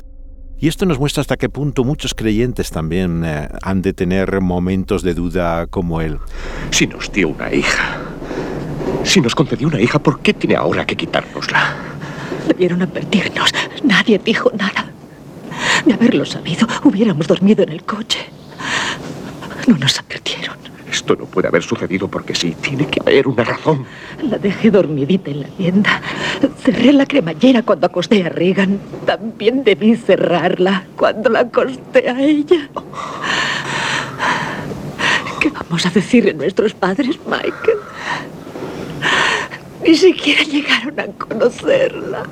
Y 0.60 0.68
esto 0.68 0.86
nos 0.86 1.00
muestra 1.00 1.22
hasta 1.22 1.38
qué 1.38 1.50
punto 1.50 1.84
muchos 1.84 2.14
creyentes 2.14 2.70
también 2.70 3.24
eh, 3.26 3.50
han 3.64 3.82
de 3.82 3.94
tener 3.94 4.40
momentos 4.40 5.02
de 5.02 5.14
duda 5.14 5.68
como 5.68 6.02
él. 6.02 6.20
Si 6.70 6.88
nos 6.88 7.12
dio 7.12 7.30
una 7.30 7.52
hija, 7.52 8.00
si 9.04 9.20
nos 9.20 9.36
concedió 9.36 9.68
una 9.68 9.82
hija, 9.82 10.00
¿por 10.00 10.20
qué 10.22 10.34
tiene 10.34 10.56
ahora 10.56 10.86
que 10.86 10.96
quitárnosla? 10.96 11.76
Debieron 12.48 12.82
advertirnos. 12.82 13.50
Nadie 13.84 14.22
dijo 14.24 14.52
nada. 14.58 14.93
De 15.86 15.94
haberlo 15.94 16.26
sabido, 16.26 16.68
hubiéramos 16.84 17.28
dormido 17.28 17.64
en 17.64 17.70
el 17.70 17.84
coche. 17.84 18.20
No 19.68 19.78
nos 19.78 20.00
advirtieron. 20.00 20.58
Esto 20.90 21.16
no 21.16 21.26
puede 21.26 21.48
haber 21.48 21.64
sucedido 21.64 22.08
porque 22.08 22.36
sí, 22.36 22.56
tiene 22.62 22.88
que 22.88 23.02
haber 23.02 23.28
una 23.28 23.44
razón. 23.44 23.86
La 24.22 24.38
dejé 24.38 24.72
dormidita 24.72 25.32
en 25.32 25.42
la 25.42 25.48
tienda. 25.48 26.02
Cerré 26.64 26.94
la 26.94 27.06
cremallera 27.06 27.64
cuando 27.64 27.88
acosté 27.88 28.24
a 28.24 28.30
Regan. 28.30 28.80
También 29.06 29.64
debí 29.64 29.96
cerrarla 29.96 30.86
cuando 30.96 31.30
la 31.30 31.42
acosté 31.42 32.10
a 32.10 32.22
ella. 32.22 32.70
¿Qué 35.40 35.50
vamos 35.50 35.86
a 35.86 35.90
decirle 35.90 36.32
a 36.32 36.36
nuestros 36.36 36.74
padres, 36.74 37.20
Michael? 37.26 37.80
Ni 39.86 39.96
siquiera 39.96 40.44
llegaron 40.44 41.00
a 41.00 41.08
conocerla. 41.08 42.24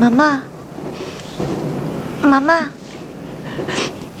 Mamá. 0.00 0.42
Mamá. 2.22 2.70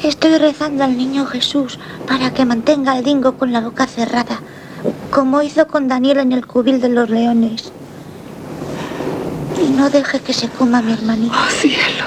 Estoy 0.02 0.36
rezando 0.36 0.84
al 0.84 0.94
niño 0.94 1.24
Jesús 1.24 1.78
para 2.06 2.34
que 2.34 2.44
mantenga 2.44 2.92
al 2.92 3.02
dingo 3.02 3.38
con 3.38 3.50
la 3.50 3.62
boca 3.62 3.86
cerrada, 3.86 4.40
como 5.10 5.40
hizo 5.40 5.66
con 5.68 5.88
Daniel 5.88 6.18
en 6.18 6.32
el 6.32 6.46
cubil 6.46 6.82
de 6.82 6.90
los 6.90 7.08
leones. 7.08 7.72
Y 9.58 9.70
no 9.70 9.88
deje 9.88 10.20
que 10.20 10.34
se 10.34 10.50
coma 10.50 10.82
mi 10.82 10.92
hermanito. 10.92 11.34
¡Oh, 11.34 11.50
cielo! 11.50 12.04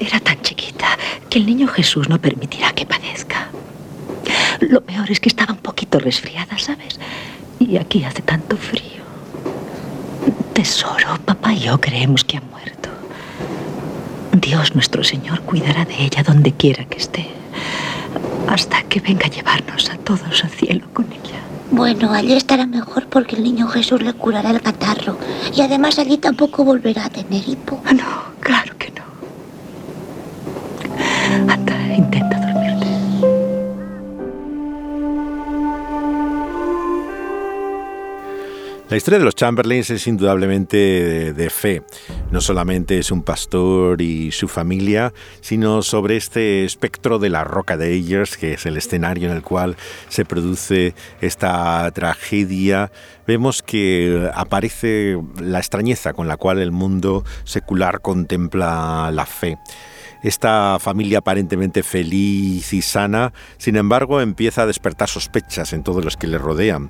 Era 0.00 0.18
tan 0.20 0.40
chiquita 0.40 0.86
que 1.28 1.40
el 1.40 1.44
niño 1.44 1.68
Jesús 1.68 2.08
no 2.08 2.18
permitirá 2.18 2.72
que 2.72 2.86
padezca. 2.86 3.48
Lo 4.60 4.80
peor 4.80 5.10
es 5.10 5.20
que 5.20 5.28
estaba 5.28 5.52
un 5.52 5.60
poquito 5.60 5.98
resfriada, 5.98 6.56
¿sabes? 6.56 6.98
Y 7.58 7.76
aquí 7.76 8.02
hace 8.04 8.22
tanto 8.22 8.56
frío. 8.56 9.07
Tesoro, 10.58 11.16
papá 11.24 11.52
y 11.52 11.60
yo 11.60 11.80
creemos 11.80 12.24
que 12.24 12.36
ha 12.36 12.40
muerto. 12.40 12.88
Dios 14.32 14.74
nuestro 14.74 15.04
Señor 15.04 15.40
cuidará 15.42 15.84
de 15.84 16.02
ella 16.02 16.24
donde 16.24 16.50
quiera 16.50 16.84
que 16.84 16.98
esté, 16.98 17.28
hasta 18.48 18.82
que 18.82 18.98
venga 18.98 19.26
a 19.26 19.30
llevarnos 19.30 19.88
a 19.88 19.96
todos 19.98 20.42
al 20.42 20.50
cielo 20.50 20.88
con 20.92 21.04
ella. 21.12 21.38
Bueno, 21.70 22.12
allí 22.12 22.32
estará 22.32 22.66
mejor 22.66 23.06
porque 23.06 23.36
el 23.36 23.44
niño 23.44 23.68
Jesús 23.68 24.02
le 24.02 24.12
curará 24.14 24.50
el 24.50 24.60
catarro. 24.60 25.16
Y 25.54 25.60
además 25.60 26.00
allí 26.00 26.18
tampoco 26.18 26.64
volverá 26.64 27.04
a 27.04 27.10
tener 27.10 27.48
hipo. 27.48 27.80
No, 27.94 28.37
historia 38.98 39.18
de 39.18 39.24
los 39.24 39.34
Chamberlains 39.34 39.90
es 39.90 40.06
indudablemente 40.06 40.76
de, 40.76 41.32
de, 41.32 41.50
fe. 41.50 41.82
No 42.30 42.40
solamente 42.40 42.98
es 42.98 43.10
un 43.10 43.22
pastor 43.22 44.02
y 44.02 44.30
su 44.32 44.48
familia, 44.48 45.14
sino 45.40 45.82
sobre 45.82 46.16
este 46.16 46.64
espectro 46.64 47.18
de 47.18 47.30
la 47.30 47.44
roca 47.44 47.76
de 47.76 47.94
Ayers, 47.94 48.36
que 48.36 48.52
es 48.52 48.66
el 48.66 48.76
escenario 48.76 49.30
en 49.30 49.36
el 49.36 49.42
cual 49.42 49.76
se 50.08 50.24
produce 50.24 50.94
esta 51.20 51.90
tragedia. 51.92 52.92
Vemos 53.26 53.62
que 53.62 54.30
aparece 54.34 55.18
la 55.40 55.58
extrañeza 55.58 56.12
con 56.12 56.28
la 56.28 56.36
cual 56.36 56.58
el 56.58 56.72
mundo 56.72 57.24
secular 57.44 58.00
contempla 58.00 59.10
la 59.12 59.24
fe 59.24 59.56
esta 60.22 60.78
familia 60.80 61.18
aparentemente 61.18 61.82
feliz 61.82 62.72
y 62.72 62.82
sana, 62.82 63.32
sin 63.56 63.76
embargo, 63.76 64.20
empieza 64.20 64.62
a 64.62 64.66
despertar 64.66 65.08
sospechas 65.08 65.72
en 65.72 65.82
todos 65.82 66.04
los 66.04 66.16
que 66.16 66.26
le 66.26 66.38
rodean. 66.38 66.88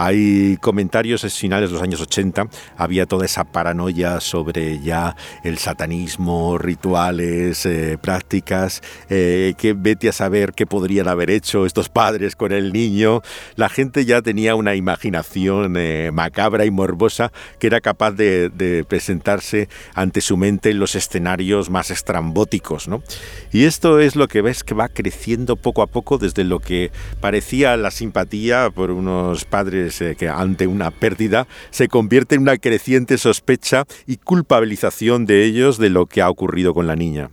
Hay 0.00 0.58
comentarios 0.58 1.24
en 1.24 1.30
finales 1.30 1.70
de 1.70 1.74
los 1.74 1.82
años 1.82 2.00
80, 2.00 2.46
había 2.76 3.04
toda 3.04 3.24
esa 3.24 3.42
paranoia 3.42 4.20
sobre 4.20 4.80
ya 4.80 5.16
el 5.42 5.58
satanismo, 5.58 6.56
rituales, 6.56 7.66
eh, 7.66 7.98
prácticas, 8.00 8.80
eh, 9.10 9.54
que 9.58 9.72
vete 9.72 10.08
a 10.08 10.12
saber 10.12 10.52
qué 10.52 10.66
podrían 10.66 11.08
haber 11.08 11.30
hecho 11.30 11.66
estos 11.66 11.88
padres 11.88 12.36
con 12.36 12.52
el 12.52 12.72
niño. 12.72 13.22
La 13.56 13.68
gente 13.68 14.04
ya 14.04 14.22
tenía 14.22 14.54
una 14.54 14.76
imaginación 14.76 15.74
eh, 15.76 16.10
macabra 16.12 16.64
y 16.64 16.70
morbosa 16.70 17.32
que 17.58 17.66
era 17.66 17.80
capaz 17.80 18.12
de, 18.12 18.50
de, 18.50 18.84
presentarse 18.84 19.68
ante 19.94 20.20
su 20.20 20.36
mente 20.36 20.70
en 20.70 20.78
los 20.78 20.94
escenarios 20.94 21.70
más 21.70 21.90
estrambóticos. 21.90 22.86
¿no? 22.86 23.02
Y 23.50 23.64
esto 23.64 23.98
es 23.98 24.14
lo 24.14 24.28
que 24.28 24.42
ves 24.42 24.62
que 24.62 24.74
va 24.74 24.88
creciendo 24.88 25.56
poco 25.56 25.82
a 25.82 25.88
poco 25.88 26.18
desde 26.18 26.44
lo 26.44 26.60
que 26.60 26.92
parecía 27.20 27.76
la 27.76 27.90
simpatía 27.90 28.70
por 28.70 28.92
unos 28.92 29.44
padres 29.44 29.87
que 30.16 30.28
ante 30.28 30.66
una 30.66 30.90
pérdida 30.90 31.46
se 31.70 31.88
convierte 31.88 32.34
en 32.34 32.42
una 32.42 32.56
creciente 32.58 33.18
sospecha 33.18 33.84
y 34.06 34.16
culpabilización 34.16 35.26
de 35.26 35.44
ellos 35.44 35.78
de 35.78 35.90
lo 35.90 36.06
que 36.06 36.22
ha 36.22 36.30
ocurrido 36.30 36.74
con 36.74 36.86
la 36.86 36.96
niña. 36.96 37.30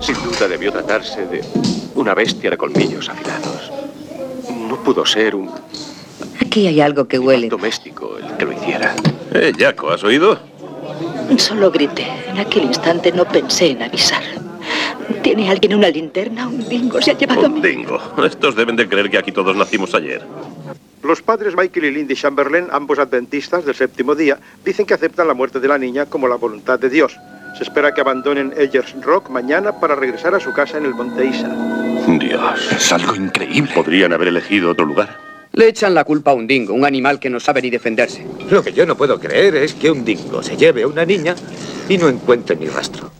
Sin 0.00 0.14
duda 0.22 0.48
debió 0.48 0.72
tratarse 0.72 1.26
de 1.26 1.42
una 1.94 2.14
bestia 2.14 2.50
de 2.50 2.56
colmillos 2.56 3.08
afilados. 3.08 3.70
No 4.68 4.82
pudo 4.82 5.04
ser 5.06 5.34
un 5.34 5.50
Aquí 6.40 6.66
hay 6.66 6.80
algo 6.80 7.06
que 7.06 7.18
huele. 7.18 7.48
doméstico 7.48 8.18
el 8.18 8.36
que 8.36 8.44
lo 8.44 8.52
hiciera. 8.52 8.94
Eh, 9.32 9.52
Jaco, 9.58 9.90
¿has 9.90 10.02
oído? 10.04 10.38
Solo 11.38 11.70
grité. 11.70 12.06
En 12.28 12.38
aquel 12.38 12.64
instante 12.64 13.12
no 13.12 13.24
pensé 13.24 13.70
en 13.70 13.82
avisar. 13.82 14.22
¿Tiene 15.22 15.48
alguien 15.50 15.74
una 15.74 15.88
linterna? 15.88 16.48
Un 16.48 16.68
dingo 16.68 17.00
se 17.00 17.10
ha 17.12 17.18
llevado 17.18 17.42
a 17.42 17.48
Un 17.48 17.54
mí. 17.54 17.60
dingo. 17.62 17.98
Estos 18.24 18.54
deben 18.56 18.76
de 18.76 18.88
creer 18.88 19.10
que 19.10 19.18
aquí 19.18 19.32
todos 19.32 19.56
nacimos 19.56 19.94
ayer. 19.94 20.22
Los 21.02 21.20
padres 21.20 21.56
Michael 21.56 21.86
y 21.86 21.90
Lindy 21.90 22.14
Chamberlain, 22.14 22.68
ambos 22.70 22.98
adventistas 22.98 23.64
del 23.64 23.74
séptimo 23.74 24.14
día, 24.14 24.38
dicen 24.64 24.86
que 24.86 24.94
aceptan 24.94 25.26
la 25.26 25.34
muerte 25.34 25.58
de 25.58 25.66
la 25.66 25.76
niña 25.76 26.06
como 26.06 26.28
la 26.28 26.36
voluntad 26.36 26.78
de 26.78 26.88
Dios. 26.88 27.18
Se 27.58 27.64
espera 27.64 27.92
que 27.92 28.00
abandonen 28.00 28.54
Ayers 28.56 28.94
Rock 29.02 29.28
mañana 29.28 29.78
para 29.80 29.96
regresar 29.96 30.34
a 30.34 30.40
su 30.40 30.52
casa 30.52 30.78
en 30.78 30.86
el 30.86 30.94
Monte 30.94 31.26
Isa. 31.26 31.48
Dios. 32.06 32.72
Es 32.72 32.92
algo 32.92 33.14
increíble. 33.14 33.70
Podrían 33.74 34.12
haber 34.12 34.28
elegido 34.28 34.70
otro 34.70 34.86
lugar. 34.86 35.18
Le 35.52 35.68
echan 35.68 35.94
la 35.94 36.04
culpa 36.04 36.30
a 36.30 36.34
un 36.34 36.46
dingo, 36.46 36.72
un 36.72 36.84
animal 36.84 37.18
que 37.18 37.28
no 37.28 37.38
sabe 37.38 37.60
ni 37.60 37.68
defenderse. 37.68 38.26
Lo 38.50 38.62
que 38.62 38.72
yo 38.72 38.86
no 38.86 38.96
puedo 38.96 39.20
creer 39.20 39.56
es 39.56 39.74
que 39.74 39.90
un 39.90 40.04
dingo 40.04 40.42
se 40.42 40.56
lleve 40.56 40.84
a 40.84 40.86
una 40.86 41.04
niña 41.04 41.34
y 41.88 41.98
no 41.98 42.08
encuentre 42.08 42.56
ni 42.56 42.68
rastro. 42.68 43.10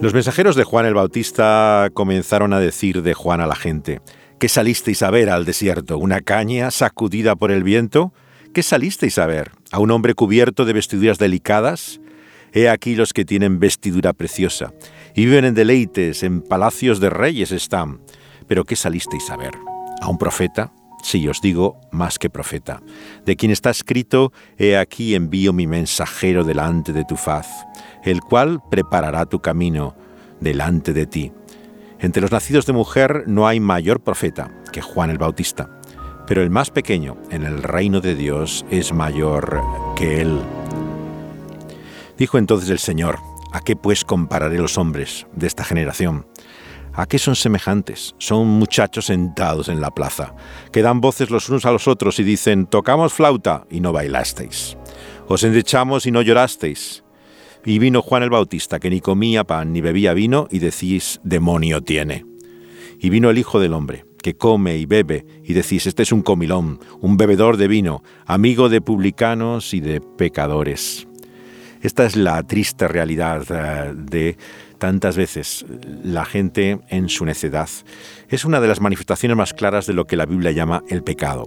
Los 0.00 0.14
mensajeros 0.14 0.56
de 0.56 0.64
Juan 0.64 0.86
el 0.86 0.94
Bautista 0.94 1.90
comenzaron 1.92 2.54
a 2.54 2.58
decir 2.58 3.02
de 3.02 3.12
Juan 3.12 3.42
a 3.42 3.46
la 3.46 3.54
gente, 3.54 4.00
¿qué 4.38 4.48
salisteis 4.48 5.02
a 5.02 5.10
ver 5.10 5.28
al 5.28 5.44
desierto? 5.44 5.98
¿Una 5.98 6.22
caña 6.22 6.70
sacudida 6.70 7.36
por 7.36 7.50
el 7.50 7.62
viento? 7.62 8.14
¿Qué 8.54 8.62
salisteis 8.62 9.18
a 9.18 9.26
ver? 9.26 9.50
¿A 9.70 9.78
un 9.78 9.90
hombre 9.90 10.14
cubierto 10.14 10.64
de 10.64 10.72
vestiduras 10.72 11.18
delicadas? 11.18 12.00
He 12.54 12.70
aquí 12.70 12.94
los 12.94 13.12
que 13.12 13.26
tienen 13.26 13.60
vestidura 13.60 14.14
preciosa, 14.14 14.72
y 15.14 15.26
viven 15.26 15.44
en 15.44 15.54
deleites, 15.54 16.22
en 16.22 16.40
palacios 16.40 16.98
de 16.98 17.10
reyes 17.10 17.52
están. 17.52 18.00
Pero 18.48 18.64
¿qué 18.64 18.76
salisteis 18.76 19.28
a 19.28 19.36
ver? 19.36 19.52
¿A 20.00 20.08
un 20.08 20.16
profeta? 20.16 20.72
Sí, 21.02 21.28
os 21.28 21.42
digo, 21.42 21.78
más 21.92 22.18
que 22.18 22.30
profeta, 22.30 22.82
de 23.24 23.36
quien 23.36 23.52
está 23.52 23.70
escrito, 23.70 24.32
He 24.58 24.76
aquí 24.76 25.14
envío 25.14 25.52
mi 25.52 25.66
mensajero 25.66 26.44
delante 26.44 26.92
de 26.92 27.04
tu 27.04 27.16
faz 27.16 27.46
el 28.04 28.20
cual 28.20 28.62
preparará 28.70 29.26
tu 29.26 29.40
camino 29.40 29.94
delante 30.40 30.92
de 30.92 31.06
ti. 31.06 31.32
Entre 31.98 32.22
los 32.22 32.32
nacidos 32.32 32.66
de 32.66 32.72
mujer 32.72 33.24
no 33.26 33.46
hay 33.46 33.60
mayor 33.60 34.00
profeta 34.00 34.50
que 34.72 34.80
Juan 34.80 35.10
el 35.10 35.18
Bautista, 35.18 35.68
pero 36.26 36.42
el 36.42 36.50
más 36.50 36.70
pequeño 36.70 37.16
en 37.30 37.44
el 37.44 37.62
reino 37.62 38.00
de 38.00 38.14
Dios 38.14 38.64
es 38.70 38.92
mayor 38.92 39.60
que 39.96 40.20
él. 40.22 40.40
Dijo 42.16 42.38
entonces 42.38 42.70
el 42.70 42.78
Señor, 42.78 43.18
¿a 43.52 43.60
qué 43.60 43.76
pues 43.76 44.04
compararé 44.04 44.58
los 44.58 44.78
hombres 44.78 45.26
de 45.34 45.46
esta 45.46 45.64
generación? 45.64 46.26
¿A 46.92 47.06
qué 47.06 47.18
son 47.18 47.36
semejantes? 47.36 48.14
Son 48.18 48.46
muchachos 48.46 49.06
sentados 49.06 49.68
en 49.68 49.80
la 49.80 49.90
plaza, 49.90 50.34
que 50.72 50.82
dan 50.82 51.00
voces 51.00 51.30
los 51.30 51.48
unos 51.48 51.64
a 51.64 51.72
los 51.72 51.86
otros 51.86 52.18
y 52.18 52.24
dicen, 52.24 52.66
tocamos 52.66 53.12
flauta 53.12 53.64
y 53.70 53.80
no 53.80 53.92
bailasteis. 53.92 54.76
Os 55.28 55.44
endechamos 55.44 56.06
y 56.06 56.10
no 56.10 56.22
llorasteis. 56.22 57.04
Y 57.64 57.78
vino 57.78 58.02
Juan 58.02 58.22
el 58.22 58.30
Bautista, 58.30 58.78
que 58.78 58.90
ni 58.90 59.00
comía 59.00 59.44
pan 59.44 59.72
ni 59.72 59.80
bebía 59.80 60.14
vino, 60.14 60.48
y 60.50 60.58
decís, 60.60 61.20
demonio 61.24 61.82
tiene. 61.82 62.24
Y 62.98 63.10
vino 63.10 63.30
el 63.30 63.38
Hijo 63.38 63.60
del 63.60 63.74
Hombre, 63.74 64.04
que 64.22 64.34
come 64.34 64.76
y 64.76 64.86
bebe, 64.86 65.26
y 65.44 65.52
decís, 65.52 65.86
este 65.86 66.02
es 66.02 66.12
un 66.12 66.22
comilón, 66.22 66.80
un 67.00 67.16
bebedor 67.16 67.56
de 67.56 67.68
vino, 67.68 68.02
amigo 68.26 68.68
de 68.68 68.80
publicanos 68.80 69.74
y 69.74 69.80
de 69.80 70.00
pecadores. 70.00 71.06
Esta 71.82 72.04
es 72.04 72.16
la 72.16 72.42
triste 72.42 72.88
realidad 72.88 73.44
eh, 73.48 73.94
de 73.94 74.36
tantas 74.78 75.16
veces 75.16 75.64
la 76.02 76.24
gente 76.24 76.80
en 76.88 77.08
su 77.08 77.24
necedad. 77.24 77.68
Es 78.28 78.44
una 78.44 78.60
de 78.60 78.68
las 78.68 78.80
manifestaciones 78.80 79.36
más 79.36 79.54
claras 79.54 79.86
de 79.86 79.94
lo 79.94 80.06
que 80.06 80.16
la 80.16 80.26
Biblia 80.26 80.50
llama 80.50 80.82
el 80.88 81.02
pecado. 81.02 81.44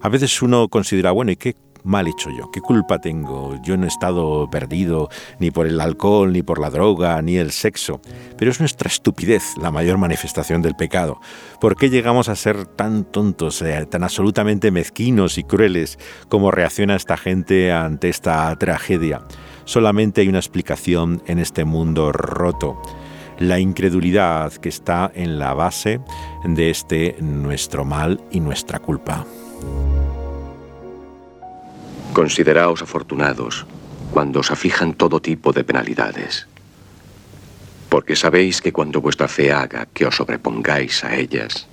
A 0.00 0.08
veces 0.08 0.40
uno 0.42 0.68
considera, 0.68 1.10
bueno, 1.10 1.32
¿y 1.32 1.36
qué 1.36 1.54
mal 1.84 2.06
hecho 2.06 2.30
yo? 2.30 2.50
¿Qué 2.50 2.60
culpa 2.60 2.98
tengo? 2.98 3.54
Yo 3.62 3.76
no 3.76 3.84
he 3.84 3.88
estado 3.88 4.48
perdido 4.50 5.08
ni 5.38 5.50
por 5.50 5.66
el 5.66 5.80
alcohol, 5.80 6.32
ni 6.32 6.42
por 6.42 6.58
la 6.58 6.70
droga, 6.70 7.20
ni 7.22 7.36
el 7.36 7.50
sexo. 7.50 8.00
Pero 8.36 8.50
es 8.50 8.60
nuestra 8.60 8.88
estupidez 8.88 9.56
la 9.60 9.70
mayor 9.70 9.98
manifestación 9.98 10.62
del 10.62 10.74
pecado. 10.74 11.20
¿Por 11.60 11.76
qué 11.76 11.90
llegamos 11.90 12.28
a 12.28 12.36
ser 12.36 12.66
tan 12.66 13.04
tontos, 13.04 13.62
eh, 13.62 13.86
tan 13.90 14.04
absolutamente 14.04 14.70
mezquinos 14.70 15.38
y 15.38 15.44
crueles 15.44 15.98
como 16.28 16.50
reacciona 16.50 16.96
esta 16.96 17.16
gente 17.16 17.72
ante 17.72 18.08
esta 18.08 18.54
tragedia? 18.56 19.22
Solamente 19.64 20.22
hay 20.22 20.28
una 20.28 20.38
explicación 20.38 21.22
en 21.26 21.38
este 21.38 21.64
mundo 21.64 22.12
roto 22.12 22.80
la 23.38 23.60
incredulidad 23.60 24.52
que 24.54 24.68
está 24.68 25.10
en 25.14 25.38
la 25.38 25.54
base 25.54 26.00
de 26.44 26.70
este 26.70 27.16
nuestro 27.20 27.84
mal 27.84 28.20
y 28.30 28.40
nuestra 28.40 28.78
culpa. 28.78 29.24
Consideraos 32.12 32.82
afortunados 32.82 33.66
cuando 34.10 34.40
os 34.40 34.50
afijan 34.50 34.94
todo 34.94 35.20
tipo 35.20 35.52
de 35.52 35.62
penalidades, 35.62 36.48
porque 37.88 38.16
sabéis 38.16 38.60
que 38.60 38.72
cuando 38.72 39.00
vuestra 39.00 39.28
fe 39.28 39.52
haga 39.52 39.86
que 39.86 40.06
os 40.06 40.16
sobrepongáis 40.16 41.04
a 41.04 41.14
ellas, 41.14 41.68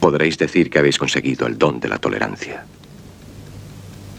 podréis 0.00 0.36
decir 0.36 0.68
que 0.68 0.78
habéis 0.78 0.98
conseguido 0.98 1.46
el 1.46 1.56
don 1.58 1.80
de 1.80 1.88
la 1.88 1.98
tolerancia. 1.98 2.64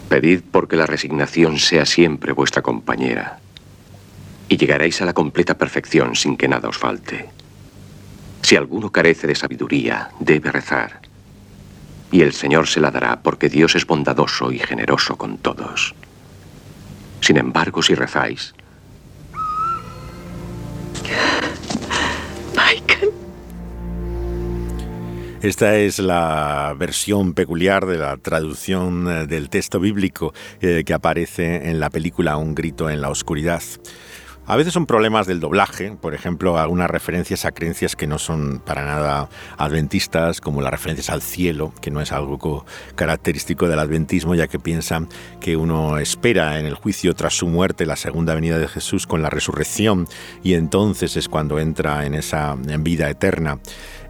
Pedid 0.08 0.40
porque 0.50 0.76
la 0.76 0.86
resignación 0.86 1.58
sea 1.58 1.86
siempre 1.86 2.32
vuestra 2.32 2.62
compañera, 2.62 3.38
y 4.48 4.56
llegaréis 4.56 5.00
a 5.02 5.04
la 5.04 5.12
completa 5.12 5.56
perfección 5.56 6.16
sin 6.16 6.36
que 6.36 6.48
nada 6.48 6.68
os 6.68 6.78
falte. 6.78 7.28
Si 8.42 8.56
alguno 8.56 8.90
carece 8.90 9.26
de 9.26 9.36
sabiduría, 9.36 10.10
debe 10.18 10.50
rezar 10.50 11.09
y 12.10 12.22
el 12.22 12.32
Señor 12.32 12.66
se 12.66 12.80
la 12.80 12.90
dará 12.90 13.20
porque 13.20 13.48
Dios 13.48 13.74
es 13.76 13.86
bondadoso 13.86 14.50
y 14.52 14.58
generoso 14.58 15.16
con 15.16 15.38
todos. 15.38 15.94
Sin 17.20 17.36
embargo, 17.36 17.82
si 17.82 17.94
rezáis, 17.94 18.54
Michael. 22.54 23.10
Esta 25.42 25.76
es 25.76 25.98
la 25.98 26.74
versión 26.76 27.32
peculiar 27.32 27.86
de 27.86 27.98
la 27.98 28.16
traducción 28.16 29.08
eh, 29.08 29.26
del 29.26 29.48
texto 29.48 29.80
bíblico 29.80 30.34
eh, 30.60 30.82
que 30.84 30.92
aparece 30.92 31.70
en 31.70 31.80
la 31.80 31.88
película 31.88 32.36
Un 32.36 32.54
grito 32.54 32.90
en 32.90 33.00
la 33.00 33.08
oscuridad. 33.08 33.62
A 34.46 34.56
veces 34.56 34.72
son 34.72 34.86
problemas 34.86 35.26
del 35.28 35.38
doblaje, 35.38 35.92
por 35.92 36.12
ejemplo, 36.12 36.58
algunas 36.58 36.90
referencias 36.90 37.44
a 37.44 37.52
creencias 37.52 37.94
que 37.94 38.08
no 38.08 38.18
son 38.18 38.60
para 38.64 38.84
nada 38.84 39.28
adventistas, 39.56 40.40
como 40.40 40.60
las 40.60 40.72
referencias 40.72 41.10
al 41.10 41.22
cielo, 41.22 41.72
que 41.80 41.92
no 41.92 42.00
es 42.00 42.10
algo 42.10 42.64
característico 42.96 43.68
del 43.68 43.78
adventismo, 43.78 44.34
ya 44.34 44.48
que 44.48 44.58
piensan 44.58 45.08
que 45.40 45.56
uno 45.56 45.98
espera 45.98 46.58
en 46.58 46.66
el 46.66 46.74
juicio 46.74 47.14
tras 47.14 47.34
su 47.34 47.46
muerte 47.46 47.86
la 47.86 47.96
segunda 47.96 48.34
venida 48.34 48.58
de 48.58 48.66
Jesús 48.66 49.06
con 49.06 49.22
la 49.22 49.30
resurrección 49.30 50.08
y 50.42 50.54
entonces 50.54 51.16
es 51.16 51.28
cuando 51.28 51.60
entra 51.60 52.04
en 52.04 52.14
esa 52.14 52.56
vida 52.56 53.08
eterna. 53.08 53.58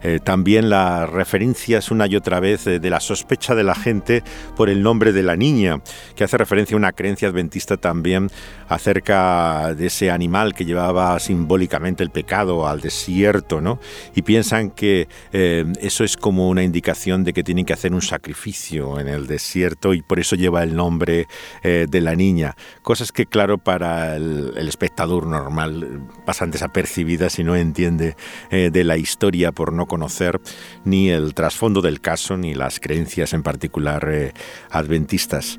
Eh, 0.03 0.19
también 0.23 0.69
las 0.69 1.09
referencias 1.09 1.91
una 1.91 2.07
y 2.07 2.15
otra 2.15 2.39
vez 2.39 2.65
eh, 2.67 2.79
de 2.79 2.89
la 2.89 2.99
sospecha 2.99 3.55
de 3.55 3.63
la 3.63 3.75
gente 3.75 4.23
por 4.55 4.69
el 4.69 4.81
nombre 4.81 5.13
de 5.13 5.23
la 5.23 5.35
niña, 5.35 5.81
que 6.15 6.23
hace 6.23 6.37
referencia 6.37 6.75
a 6.75 6.77
una 6.77 6.91
creencia 6.91 7.27
adventista 7.27 7.77
también 7.77 8.29
acerca 8.67 9.73
de 9.75 9.87
ese 9.87 10.09
animal 10.09 10.53
que 10.53 10.65
llevaba 10.65 11.19
simbólicamente 11.19 12.03
el 12.03 12.09
pecado 12.09 12.67
al 12.67 12.81
desierto, 12.81 13.61
¿no? 13.61 13.79
Y 14.15 14.23
piensan 14.23 14.71
que 14.71 15.07
eh, 15.33 15.65
eso 15.81 16.03
es 16.03 16.17
como 16.17 16.49
una 16.49 16.63
indicación 16.63 17.23
de 17.23 17.33
que 17.33 17.43
tienen 17.43 17.65
que 17.65 17.73
hacer 17.73 17.93
un 17.93 18.01
sacrificio 18.01 18.99
en 18.99 19.07
el 19.07 19.27
desierto 19.27 19.93
y 19.93 20.01
por 20.01 20.19
eso 20.19 20.35
lleva 20.35 20.63
el 20.63 20.75
nombre 20.75 21.27
de 21.63 22.01
la 22.01 22.15
niña. 22.15 22.55
Cosas 22.81 23.11
que, 23.11 23.25
claro, 23.25 23.57
para 23.57 24.15
el, 24.15 24.53
el 24.57 24.67
espectador 24.67 25.27
normal 25.27 26.07
pasan 26.25 26.51
desapercibidas 26.51 27.37
y 27.39 27.43
no 27.43 27.55
entiende 27.55 28.15
de 28.49 28.83
la 28.83 28.97
historia 28.97 29.51
por 29.51 29.71
no 29.71 29.85
conocer 29.85 30.41
ni 30.83 31.09
el 31.09 31.33
trasfondo 31.33 31.81
del 31.81 32.01
caso 32.01 32.37
ni 32.37 32.53
las 32.53 32.79
creencias 32.79 33.33
en 33.33 33.43
particular 33.43 34.07
eh, 34.11 34.33
adventistas. 34.69 35.57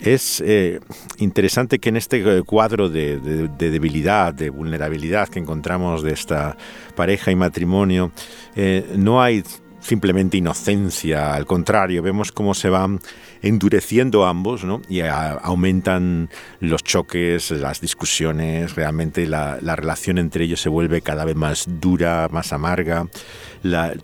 Es 0.00 0.40
eh, 0.46 0.78
interesante 1.18 1.80
que 1.80 1.88
en 1.88 1.96
este 1.96 2.20
eh, 2.20 2.42
cuadro 2.42 2.88
de, 2.88 3.18
debilidad, 3.58 4.32
de 4.32 4.50
vulnerabilidad 4.50 5.28
que 5.28 5.40
encontramos 5.40 6.02
de 6.02 6.12
esta 6.12 6.56
pareja 6.94 7.32
y 7.32 7.36
matrimonio, 7.36 8.12
no 8.96 9.22
hay 9.22 9.42
simplemente 9.88 10.36
inocencia, 10.36 11.34
al 11.34 11.46
contrario, 11.46 12.02
vemos 12.02 12.30
cómo 12.30 12.52
se 12.52 12.68
van 12.68 13.00
endureciendo 13.40 14.26
ambos 14.26 14.64
¿no? 14.64 14.82
y 14.88 15.00
aumentan 15.00 16.28
los 16.60 16.84
choques, 16.84 17.50
las 17.52 17.80
discusiones, 17.80 18.74
realmente 18.74 19.26
la, 19.26 19.58
relación 19.76 20.18
entre 20.18 20.44
ellos 20.44 20.60
se 20.60 20.68
vuelve 20.68 21.00
cada 21.00 21.24
vez 21.24 21.36
más 21.36 21.66
dura, 21.80 22.28
más 22.30 22.52
amarga. 22.52 23.06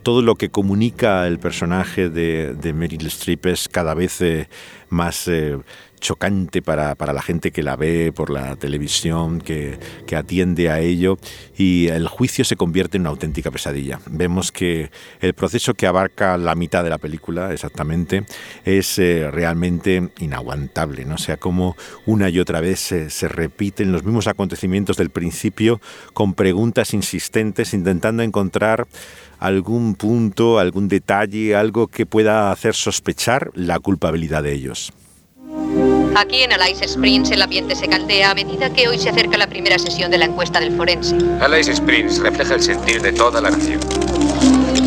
todo 0.01 0.23
lo 0.23 0.35
que 0.35 0.49
comunica 0.49 1.27
el 1.27 1.37
personaje 1.37 2.09
de, 2.09 2.55
de 2.55 2.73
Meryl 2.73 3.05
Streep 3.05 3.45
es 3.45 3.69
cada 3.69 3.93
vez 3.93 4.21
eh, 4.21 4.49
más 4.89 5.27
eh, 5.27 5.59
chocante 5.99 6.61
para, 6.61 6.95
la 6.95 7.21
gente 7.21 7.51
que 7.51 7.63
la 7.63 7.75
ve 7.75 8.11
por 8.13 8.29
la 8.29 8.55
televisión, 8.55 9.41
que, 9.41 9.77
atiende 10.15 10.69
a 10.69 10.79
ello, 10.79 11.17
y 11.57 11.87
el 11.87 12.07
juicio 12.07 12.45
se 12.45 12.55
convierte 12.55 12.97
en 12.97 13.01
una 13.01 13.09
auténtica 13.09 13.51
pesadilla. 13.51 13.99
Vemos 14.05 14.51
que 14.51 14.91
el 15.19 15.33
proceso 15.33 15.73
que 15.73 15.87
abarca 15.87 16.37
la 16.37 16.55
mitad 16.55 16.83
de 16.83 16.89
la 16.89 16.97
película, 16.97 17.51
exactamente, 17.51 18.25
es 18.63 18.97
eh, 18.97 19.29
realmente 19.29 20.09
inaguantable, 20.19 21.05
¿no? 21.05 21.15
O 21.15 21.17
sea, 21.17 21.37
como 21.37 21.75
una 22.05 22.29
y 22.29 22.39
otra 22.39 22.61
vez 22.61 22.79
se, 22.79 23.09
se 23.09 23.27
repiten 23.27 23.91
los 23.91 24.03
mismos 24.03 24.27
acontecimientos 24.27 24.97
del 24.97 25.09
principio 25.09 25.81
con 26.13 26.33
preguntas 26.33 26.93
insistentes, 26.93 27.73
intentando 27.73 28.23
encontrar 28.23 28.87
algún 29.39 29.95
punto, 29.95 30.59
algún 30.59 30.87
detalle, 30.87 31.55
algo 31.55 31.87
que 31.87 32.05
pueda 32.05 32.51
hacer 32.51 32.73
sospechar 32.73 33.51
la 33.53 33.79
culpabilidad 33.79 34.43
de 34.43 34.53
ellos. 34.53 34.93
Aquí 36.15 36.43
en 36.43 36.53
Alice 36.53 36.83
Springs 36.85 37.29
el 37.31 37.41
ambiente 37.41 37.75
se 37.75 37.87
caldea 37.87 38.31
a 38.31 38.35
medida 38.35 38.71
que 38.71 38.87
hoy 38.87 38.97
se 38.97 39.09
acerca 39.09 39.37
la 39.37 39.47
primera 39.47 39.77
sesión 39.77 40.09
de 40.09 40.17
la 40.17 40.25
encuesta 40.25 40.59
del 40.59 40.75
forense. 40.75 41.15
Alice 41.41 41.71
Springs 41.71 42.19
refleja 42.19 42.55
el 42.55 42.61
sentir 42.61 43.01
de 43.01 43.11
toda 43.11 43.41
la 43.41 43.51
nación. 43.51 43.79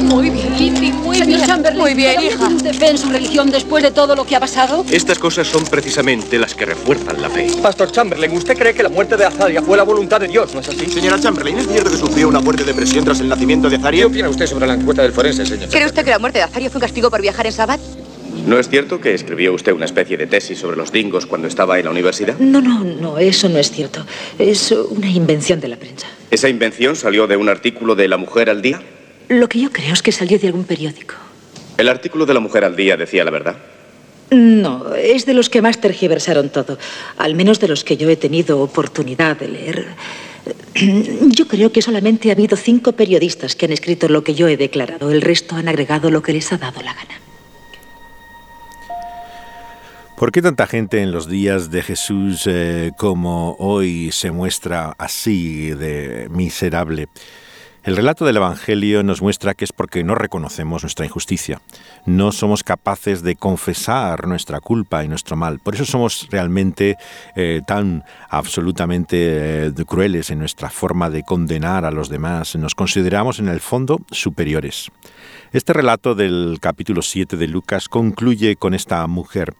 Muy 0.04 0.30
bien, 0.30 0.56
Lizzie, 0.58 0.92
muy 0.92 1.16
Señor 1.18 1.36
bien. 1.36 1.46
Chamberlain, 1.46 1.78
Muy 1.82 1.94
bien, 1.94 2.12
¿todavía 2.14 2.30
hija. 2.30 2.38
tiene 2.38 2.54
usted 2.56 2.74
fe 2.74 2.90
en 2.90 2.98
su 2.98 3.08
religión 3.10 3.50
después 3.50 3.82
de 3.82 3.90
todo 3.90 4.16
lo 4.16 4.24
que 4.24 4.36
ha 4.36 4.40
pasado? 4.40 4.84
Estas 4.90 5.18
cosas 5.18 5.46
son 5.46 5.64
precisamente 5.64 6.38
las 6.38 6.54
que 6.54 6.64
refuerzan 6.64 7.20
la 7.20 7.28
fe. 7.28 7.48
Pastor 7.62 7.92
Chamberlain, 7.92 8.32
usted 8.32 8.56
cree 8.56 8.72
que 8.72 8.82
la 8.82 8.88
muerte 8.88 9.16
de 9.18 9.26
Azaria 9.26 9.60
fue 9.62 9.76
la 9.76 9.82
voluntad 9.82 10.18
de 10.20 10.28
Dios, 10.28 10.54
¿no 10.54 10.60
es 10.60 10.68
así? 10.68 10.86
Señora 10.86 11.20
Chamberlain, 11.20 11.58
¿es 11.58 11.68
cierto 11.68 11.90
que 11.90 11.96
sufrió 11.98 12.26
una 12.28 12.40
fuerte 12.40 12.64
depresión 12.64 13.04
tras 13.04 13.20
el 13.20 13.28
nacimiento 13.28 13.68
de 13.68 13.76
Azaria? 13.76 14.00
¿Qué 14.00 14.06
opina 14.06 14.28
usted 14.30 14.46
sobre 14.46 14.66
la 14.66 14.74
encuesta 14.74 15.02
del 15.02 15.12
forense, 15.12 15.44
señor? 15.44 15.68
¿Cree 15.68 15.84
usted 15.86 16.04
que 16.04 16.10
la 16.10 16.18
muerte 16.18 16.38
de 16.38 16.44
Azario 16.44 16.70
fue 16.70 16.78
un 16.78 16.82
castigo 16.82 17.10
por 17.10 17.20
viajar 17.20 17.46
en 17.46 17.52
Sabbat? 17.52 17.80
¿No 18.48 18.58
es 18.58 18.70
cierto 18.70 18.98
que 18.98 19.12
escribió 19.12 19.52
usted 19.52 19.72
una 19.72 19.84
especie 19.84 20.16
de 20.16 20.26
tesis 20.26 20.58
sobre 20.58 20.78
los 20.78 20.90
dingos 20.90 21.26
cuando 21.26 21.46
estaba 21.46 21.78
en 21.78 21.84
la 21.84 21.90
universidad? 21.90 22.38
No, 22.38 22.62
no, 22.62 22.82
no, 22.82 23.18
eso 23.18 23.46
no 23.50 23.58
es 23.58 23.70
cierto. 23.70 24.06
Es 24.38 24.72
una 24.72 25.10
invención 25.10 25.60
de 25.60 25.68
la 25.68 25.76
prensa. 25.76 26.06
¿Esa 26.30 26.48
invención 26.48 26.96
salió 26.96 27.26
de 27.26 27.36
un 27.36 27.50
artículo 27.50 27.94
de 27.94 28.08
La 28.08 28.16
Mujer 28.16 28.48
al 28.48 28.62
Día? 28.62 28.80
Lo 29.28 29.50
que 29.50 29.60
yo 29.60 29.70
creo 29.70 29.92
es 29.92 30.00
que 30.00 30.12
salió 30.12 30.38
de 30.38 30.46
algún 30.46 30.64
periódico. 30.64 31.14
¿El 31.76 31.90
artículo 31.90 32.24
de 32.24 32.32
La 32.32 32.40
Mujer 32.40 32.64
al 32.64 32.74
Día 32.74 32.96
decía 32.96 33.22
la 33.22 33.30
verdad? 33.30 33.58
No, 34.30 34.94
es 34.94 35.26
de 35.26 35.34
los 35.34 35.50
que 35.50 35.60
más 35.60 35.78
tergiversaron 35.78 36.48
todo. 36.48 36.78
Al 37.18 37.34
menos 37.34 37.60
de 37.60 37.68
los 37.68 37.84
que 37.84 37.98
yo 37.98 38.08
he 38.08 38.16
tenido 38.16 38.60
oportunidad 38.62 39.36
de 39.36 39.48
leer. 39.48 39.86
Yo 41.36 41.46
creo 41.46 41.70
que 41.70 41.82
solamente 41.82 42.30
ha 42.30 42.32
habido 42.32 42.56
cinco 42.56 42.92
periodistas 42.92 43.54
que 43.54 43.66
han 43.66 43.72
escrito 43.72 44.08
lo 44.08 44.24
que 44.24 44.34
yo 44.34 44.48
he 44.48 44.56
declarado. 44.56 45.10
El 45.10 45.20
resto 45.20 45.56
han 45.56 45.68
agregado 45.68 46.10
lo 46.10 46.22
que 46.22 46.32
les 46.32 46.50
ha 46.50 46.56
dado 46.56 46.80
la 46.80 46.94
gana. 46.94 47.27
¿Por 50.18 50.32
qué 50.32 50.42
tanta 50.42 50.66
gente 50.66 51.00
en 51.00 51.12
los 51.12 51.28
días 51.28 51.70
de 51.70 51.80
Jesús 51.80 52.42
eh, 52.48 52.90
como 52.98 53.54
hoy 53.60 54.10
se 54.10 54.32
muestra 54.32 54.96
así 54.98 55.70
de 55.70 56.26
miserable? 56.28 57.06
El 57.84 57.94
relato 57.94 58.26
del 58.26 58.36
Evangelio 58.36 59.04
nos 59.04 59.22
muestra 59.22 59.54
que 59.54 59.64
es 59.64 59.72
porque 59.72 60.02
no 60.02 60.16
reconocemos 60.16 60.82
nuestra 60.82 61.06
injusticia. 61.06 61.60
No 62.04 62.32
somos 62.32 62.64
capaces 62.64 63.22
de 63.22 63.36
confesar 63.36 64.26
nuestra 64.26 64.60
culpa 64.60 65.04
y 65.04 65.08
nuestro 65.08 65.36
mal. 65.36 65.60
Por 65.60 65.76
eso 65.76 65.84
somos 65.84 66.26
realmente 66.32 66.96
eh, 67.36 67.62
tan 67.64 68.02
absolutamente 68.28 69.68
eh, 69.68 69.72
crueles 69.86 70.30
en 70.30 70.40
nuestra 70.40 70.68
forma 70.68 71.10
de 71.10 71.22
condenar 71.22 71.84
a 71.84 71.92
los 71.92 72.08
demás. 72.08 72.56
Nos 72.56 72.74
consideramos 72.74 73.38
en 73.38 73.48
el 73.48 73.60
fondo 73.60 74.00
superiores. 74.10 74.90
Este 75.50 75.72
relato 75.72 76.14
del 76.14 76.58
capítulo 76.60 77.00
7 77.00 77.38
de 77.38 77.48
Lucas 77.48 77.88
concluye 77.88 78.56
con 78.56 78.74
esta 78.74 79.06
mujer, 79.06 79.54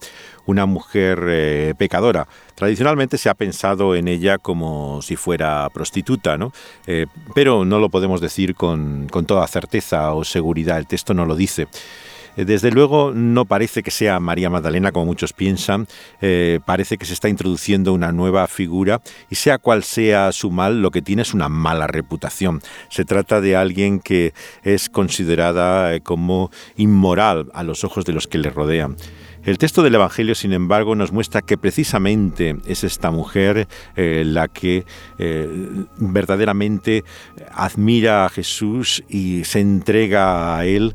una 0.45 0.67
mujer 0.67 1.25
eh, 1.29 1.75
pecadora. 1.79 2.29
Tradicionalmente 2.55 3.17
se 3.17 3.31
ha 3.31 3.35
pensado 3.35 3.95
en 3.95 4.07
ella 4.07 4.37
como 4.37 5.01
si 5.01 5.17
fuera 5.17 5.67
prostituta, 5.73 6.37
¿no? 6.37 6.53
Eh, 6.87 7.07
pero 7.35 7.65
no 7.65 7.79
lo 7.79 7.89
podemos 7.89 8.21
decir 8.21 8.55
con, 8.55 9.09
con 9.11 9.25
toda 9.25 9.47
certeza 9.47 10.13
o 10.13 10.25
seguridad, 10.25 10.77
el 10.77 10.87
texto 10.87 11.15
no 11.15 11.25
lo 11.25 11.37
dice. 11.37 11.69
Eh, 12.39 12.45
Desde 12.45 12.71
luego 12.71 13.13
no 13.13 13.45
parece 13.47 13.83
que 13.83 13.91
sea 13.91 14.21
María 14.21 14.49
Magdalena 14.49 14.93
como 14.93 15.07
muchos 15.07 15.33
piensan, 15.33 15.89
eh, 16.21 16.61
parece 16.65 16.97
que 16.97 17.05
se 17.05 17.13
está 17.13 17.29
introduciendo 17.29 17.93
una 17.93 18.13
nueva 18.13 18.47
figura 18.47 19.03
y 19.29 19.35
sea 19.35 19.59
cual 19.59 19.83
sea 19.83 20.31
su 20.31 20.53
mal, 20.53 20.81
lo 20.81 20.93
que 20.93 21.03
tiene 21.03 21.23
es 21.23 21.35
una 21.35 21.49
mala 21.49 21.89
reputación. 21.89 22.63
Se 22.91 23.05
trata 23.05 23.41
de 23.41 23.57
alguien 23.57 23.99
que 23.99 24.35
es 24.63 24.89
considerada 24.89 25.95
eh, 25.95 26.01
como 26.01 26.53
inmoral 26.77 27.51
a 27.55 27.65
los 27.65 27.83
ojos 27.83 28.05
de 28.05 28.13
los 28.13 28.29
que 28.29 28.39
le 28.39 28.51
rodean. 28.51 28.97
El 29.45 29.59
texto 29.59 29.83
del 29.83 29.97
Evangelio, 29.97 30.35
sin 30.35 30.53
embargo, 30.53 30.95
nos 30.95 31.11
muestra 31.11 31.43
que 31.43 31.59
precisamente 31.59 32.57
es 32.67 32.85
esta 32.85 33.11
mujer 33.11 33.67
la 33.97 34.49
que 34.49 34.85
verdaderamente 35.97 37.05
admira 37.53 38.27
a 38.27 38.29
Jesús 38.29 39.03
y 39.09 39.45
se 39.45 39.61
entrega 39.61 40.59
a 40.59 40.67
Él. 40.67 40.95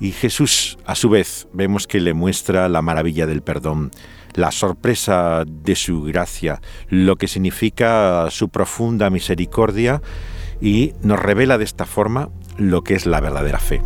Y 0.00 0.12
Jesús, 0.12 0.78
a 0.86 0.94
su 0.94 1.10
vez, 1.10 1.48
vemos 1.52 1.86
que 1.86 2.00
le 2.00 2.14
muestra 2.14 2.68
la 2.68 2.82
maravilla 2.82 3.26
del 3.26 3.42
perdón, 3.42 3.90
la 4.34 4.52
sorpresa 4.52 5.44
de 5.46 5.74
su 5.74 6.02
gracia, 6.02 6.60
lo 6.88 7.16
que 7.16 7.26
significa 7.26 8.30
su 8.30 8.48
profunda 8.48 9.10
misericordia 9.10 10.00
y 10.60 10.92
nos 11.02 11.18
revela 11.18 11.58
de 11.58 11.64
esta 11.64 11.84
forma 11.84 12.30
lo 12.56 12.82
que 12.82 12.94
es 12.94 13.06
la 13.06 13.20
verdadera 13.20 13.58
fe. 13.58 13.82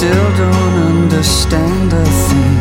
Still 0.00 0.32
don't 0.34 0.76
understand 0.96 1.92
a 1.92 2.04
thing. 2.26 2.56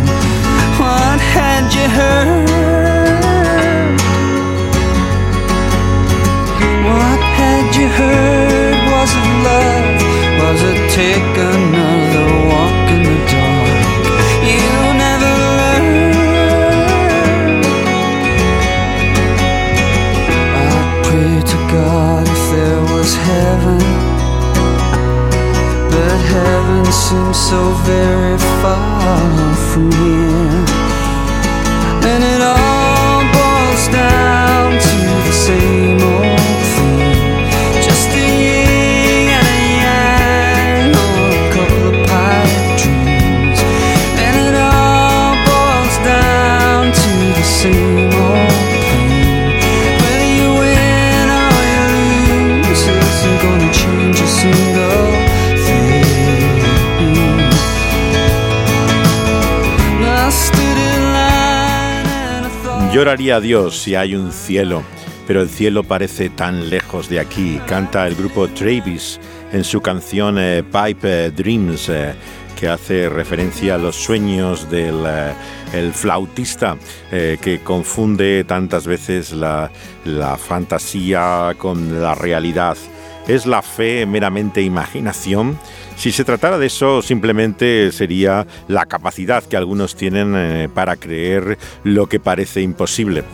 What 0.77 1.19
had 1.35 1.65
you 1.77 1.87
heard? 1.99 2.49
What 6.89 7.19
had 7.39 7.67
you 7.79 7.87
heard? 7.99 8.77
Was 8.91 9.11
it 9.21 9.29
love? 9.47 10.01
Was 10.41 10.59
it 10.71 10.79
take 10.99 11.33
seems 27.09 27.39
so 27.49 27.71
very 27.85 28.37
far 28.61 29.55
from 29.71 29.91
here, 29.93 30.78
Lloraría 62.91 63.35
a 63.35 63.39
Dios 63.39 63.77
si 63.77 63.93
hay 63.93 64.15
un 64.15 64.31
cielo, 64.31 64.81
pero 65.27 65.43
el 65.43 65.49
cielo 65.49 65.83
parece 65.83 66.31
tan 66.31 66.71
lejos 66.71 67.07
de 67.07 67.19
aquí. 67.19 67.61
Canta 67.67 68.07
el 68.07 68.15
grupo 68.15 68.47
Travis 68.47 69.19
en 69.51 69.63
su 69.63 69.79
canción 69.79 70.37
eh, 70.39 70.63
Pipe 70.63 71.29
Dreams, 71.29 71.87
eh, 71.89 72.15
que 72.59 72.67
hace 72.67 73.07
referencia 73.07 73.75
a 73.75 73.77
los 73.77 73.95
sueños 73.95 74.71
del 74.71 75.03
eh, 75.05 75.91
flautista 75.93 76.77
que 77.11 77.61
confunde 77.63 78.43
tantas 78.43 78.87
veces 78.87 79.33
la, 79.33 79.71
la 80.03 80.35
fantasía 80.35 81.53
con 81.59 82.01
la 82.01 82.15
realidad. 82.15 82.75
¿Es 83.27 83.45
la 83.45 83.61
fe 83.61 84.07
meramente 84.07 84.63
imaginación? 84.63 85.59
Si 85.99 86.13
se 86.13 86.23
tratara 86.23 86.57
de 86.57 86.67
eso, 86.67 87.01
simplemente 87.01 87.91
sería 87.91 88.47
la 88.69 88.85
capacidad 88.85 89.43
que 89.43 89.57
algunos 89.57 89.97
tienen 89.97 90.33
eh, 90.33 90.69
para 90.73 90.95
creer 90.95 91.57
lo 91.83 92.07
que 92.07 92.21
parece 92.21 92.61
imposible. 92.61 93.25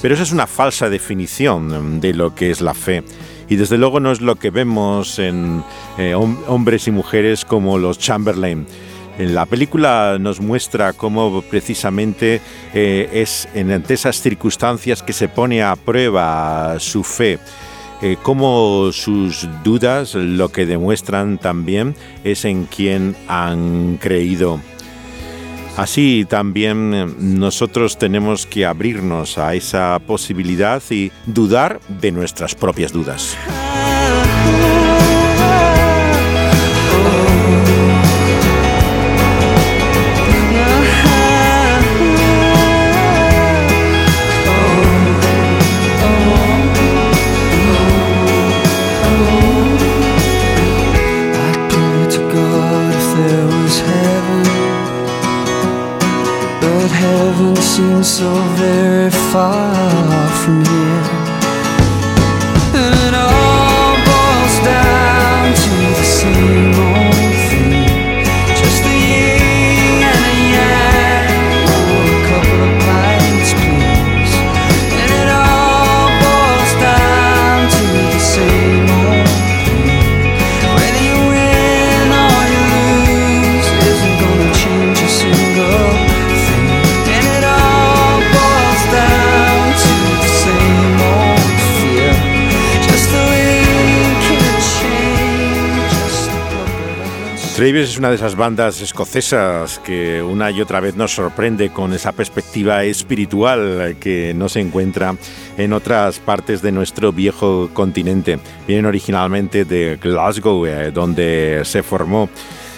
Pero 0.00 0.14
esa 0.14 0.22
es 0.22 0.32
una 0.32 0.46
falsa 0.46 0.88
definición 0.88 2.00
de 2.00 2.14
lo 2.14 2.34
que 2.34 2.50
es 2.50 2.62
la 2.62 2.72
fe. 2.72 3.04
Y 3.50 3.56
desde 3.56 3.76
luego 3.76 4.00
no 4.00 4.10
es 4.10 4.22
lo 4.22 4.36
que 4.36 4.48
vemos 4.48 5.18
en 5.18 5.62
eh, 5.98 6.14
hom- 6.16 6.38
hombres 6.46 6.88
y 6.88 6.92
mujeres 6.92 7.44
como 7.44 7.76
los 7.76 7.98
Chamberlain. 7.98 8.66
En 9.18 9.34
la 9.34 9.44
película 9.44 10.16
nos 10.18 10.40
muestra 10.40 10.94
cómo 10.94 11.42
precisamente 11.42 12.40
eh, 12.72 13.10
es 13.12 13.46
en 13.54 13.70
ante 13.70 13.94
esas 13.94 14.20
circunstancias 14.22 15.02
que 15.02 15.12
se 15.12 15.28
pone 15.28 15.62
a 15.62 15.76
prueba 15.76 16.76
su 16.78 17.04
fe. 17.04 17.38
Eh, 18.04 18.18
cómo 18.22 18.92
sus 18.92 19.48
dudas 19.64 20.14
lo 20.14 20.50
que 20.50 20.66
demuestran 20.66 21.38
también 21.38 21.96
es 22.22 22.44
en 22.44 22.66
quién 22.66 23.16
han 23.28 23.96
creído. 23.96 24.60
Así 25.78 26.26
también 26.28 26.92
eh, 26.92 27.06
nosotros 27.18 27.96
tenemos 27.96 28.44
que 28.44 28.66
abrirnos 28.66 29.38
a 29.38 29.54
esa 29.54 29.98
posibilidad 30.06 30.82
y 30.90 31.12
dudar 31.24 31.80
de 31.88 32.12
nuestras 32.12 32.54
propias 32.54 32.92
dudas. 32.92 33.38
But 56.74 56.90
heaven 56.90 57.54
seems 57.54 58.08
so 58.18 58.34
very 58.56 59.08
far 59.30 60.28
from 60.42 60.64
here? 60.64 61.23
Travis 97.74 97.90
es 97.90 97.98
una 97.98 98.10
de 98.10 98.14
esas 98.14 98.36
bandas 98.36 98.80
escocesas 98.80 99.80
que 99.80 100.22
una 100.22 100.48
y 100.52 100.60
otra 100.60 100.78
vez 100.78 100.94
nos 100.94 101.12
sorprende 101.12 101.70
con 101.70 101.92
esa 101.92 102.12
perspectiva 102.12 102.84
espiritual 102.84 103.96
que 103.98 104.32
no 104.32 104.48
se 104.48 104.60
encuentra 104.60 105.16
en 105.58 105.72
otras 105.72 106.20
partes 106.20 106.62
de 106.62 106.70
nuestro 106.70 107.10
viejo 107.10 107.68
continente. 107.72 108.38
Vienen 108.68 108.86
originalmente 108.86 109.64
de 109.64 109.98
Glasgow, 110.00 110.64
eh, 110.66 110.92
donde 110.92 111.62
se 111.64 111.82
formó, 111.82 112.28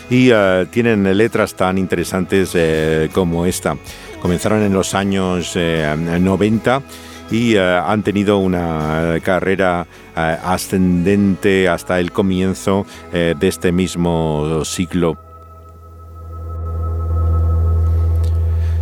y 0.08 0.30
eh, 0.32 0.66
tienen 0.70 1.14
letras 1.14 1.54
tan 1.54 1.76
interesantes 1.76 2.52
eh, 2.54 3.10
como 3.12 3.44
esta. 3.44 3.76
Comenzaron 4.22 4.62
en 4.62 4.72
los 4.72 4.94
años 4.94 5.52
eh, 5.56 5.94
90 5.94 6.82
y 7.30 7.56
eh, 7.56 7.60
han 7.60 8.02
tenido 8.02 8.38
una 8.38 9.16
carrera 9.22 9.82
eh, 9.82 10.05
ascendente 10.16 11.68
hasta 11.68 12.00
el 12.00 12.10
comienzo 12.10 12.86
eh, 13.12 13.34
de 13.38 13.48
este 13.48 13.70
mismo 13.72 14.64
siglo. 14.64 15.18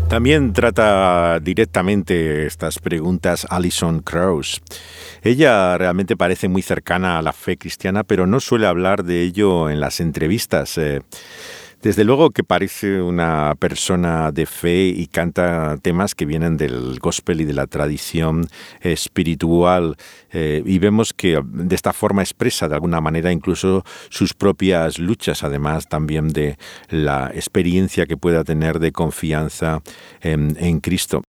También 0.09 0.53
trata 0.53 1.41
directamente 1.41 2.47
estas 2.47 2.79
preguntas 2.79 3.47
Alison 3.51 4.01
Krauss. 4.01 4.63
Ella 5.23 5.77
realmente 5.77 6.17
parece 6.17 6.47
muy 6.49 6.63
cercana 6.63 7.19
a 7.19 7.23
la 7.23 7.33
fe 7.33 7.57
cristiana, 7.57 8.05
pero 8.05 8.27
no 8.27 8.39
suele 8.39 8.67
hablar 8.67 9.03
de 9.03 9.23
ello 9.23 9.71
en 9.71 9.81
las 9.81 9.99
entrevistas. 9.99 10.79
Eh, 10.79 11.03
desde 11.85 12.03
luego 12.03 12.31
que 12.31 12.43
parece 12.43 13.03
una 13.03 13.55
persona 13.59 14.33
de 14.33 14.47
fe 14.47 14.87
y 14.87 15.07
canta 15.07 15.77
temas 15.83 16.15
que 16.15 16.25
vienen 16.25 16.57
del 16.57 16.99
gospel 16.99 17.43
y 17.43 17.45
de 17.45 17.53
la 17.53 17.67
tradición 17.67 18.49
espiritual 18.81 19.97
eh, 20.33 20.63
y 20.65 20.79
vemos 20.79 21.13
que 21.13 21.43
de 21.45 21.75
esta 21.75 21.93
forma 21.93 22.23
expresa 22.23 22.69
de 22.69 22.75
alguna 22.75 23.03
manera 23.03 23.31
incluso 23.31 23.85
sus 24.09 24.33
propias 24.33 24.99
luchas, 24.99 25.45
además 25.45 25.87
también 25.87 26.31
de 26.31 26.57
la 26.89 27.31
experiencia 27.35 28.07
que 28.07 28.17
pueda 28.17 28.45
tener 28.45 28.79
de 28.79 28.91
confianza 28.91 29.83
en, 30.23 30.57
en 30.59 30.81
Cristo. 30.81 31.23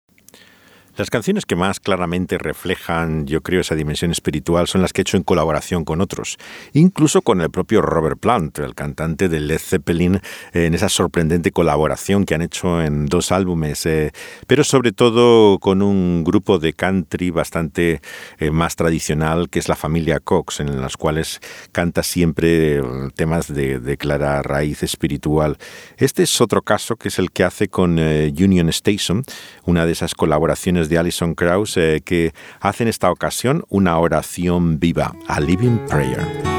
Las 0.95 1.09
canciones 1.09 1.47
que 1.47 1.57
más 1.57 1.81
claramente 1.81 2.37
reflejan, 2.37 3.27
yo 3.27 3.41
creo, 3.41 3.63
esa 3.63 3.75
dimensión 3.75 4.11
espiritual 4.11 4.67
son 4.69 4.83
las 4.83 4.93
que 4.93 5.01
he 5.01 5.05
hecho 5.05 5.17
en 5.17 5.23
colaboración 5.23 5.87
con 5.87 6.03
otros, 6.03 6.37
incluso 6.75 7.23
con 7.23 7.41
el 7.41 7.51
propio 7.51 7.81
Robert 7.81 8.21
Plant, 8.21 8.59
el 8.59 8.75
cantante 8.75 9.31
de 9.31 9.41
Led 9.41 9.59
Zeppelin, 9.59 10.21
en 10.53 10.75
esa 10.75 10.91
sorprendente 10.91 11.51
colaboración 11.51 12.27
que 12.27 12.35
han 12.35 12.43
hecho 12.43 12.83
en 12.83 13.07
dos 13.07 13.33
álbumes, 13.33 13.87
eh, 13.87 14.13
pero 14.47 14.65
sobre 14.65 14.93
todo 14.93 15.59
con 15.61 15.81
un 15.81 16.25
grupo 16.25 16.59
de 16.59 16.75
country 16.75 17.31
bastante 17.31 18.03
eh, 18.39 18.51
más 18.51 18.77
tradicional, 18.77 19.49
que 19.49 19.61
es 19.61 19.71
la 19.71 19.77
familia 19.77 20.21
Cox, 20.21 20.61
en 20.61 20.79
las 20.83 20.99
cuales 20.99 21.41
canta 21.73 22.03
siempre 22.03 22.77
eh, 22.77 22.83
temas 23.17 23.49
de, 23.49 23.97
clara 23.97 24.43
raíz 24.43 24.83
espiritual. 24.83 25.57
Este 25.97 26.25
es 26.25 26.41
otro 26.43 26.61
caso, 26.61 26.97
que 26.97 27.09
es 27.09 27.19
el 27.19 27.31
que 27.31 27.45
hace 27.45 27.69
con 27.69 27.99
Union 27.99 28.69
Station, 28.69 29.23
una 29.65 29.87
de 29.87 29.93
esas 29.93 30.15
colaboraciones 30.15 30.82
de 30.89 30.99
Alison 30.99 31.35
Krauss 31.35 31.77
eh, 31.77 32.03
que 32.05 32.33
hace 32.61 32.85
en 32.85 32.89
esta 32.89 33.11
ocasión 33.11 33.65
una 33.69 33.99
oración 33.99 34.79
viva, 34.79 35.15
a 35.29 35.41
living 35.41 35.79
prayer. 35.89 36.53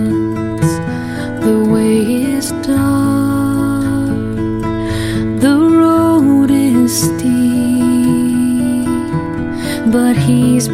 The 1.43 1.57
way 1.73 1.97
is 2.37 2.51
dark, 2.65 4.07
the 5.41 5.57
road 5.81 6.49
is 6.49 6.91
steep, 7.09 8.87
but 9.91 10.15
he's 10.15 10.69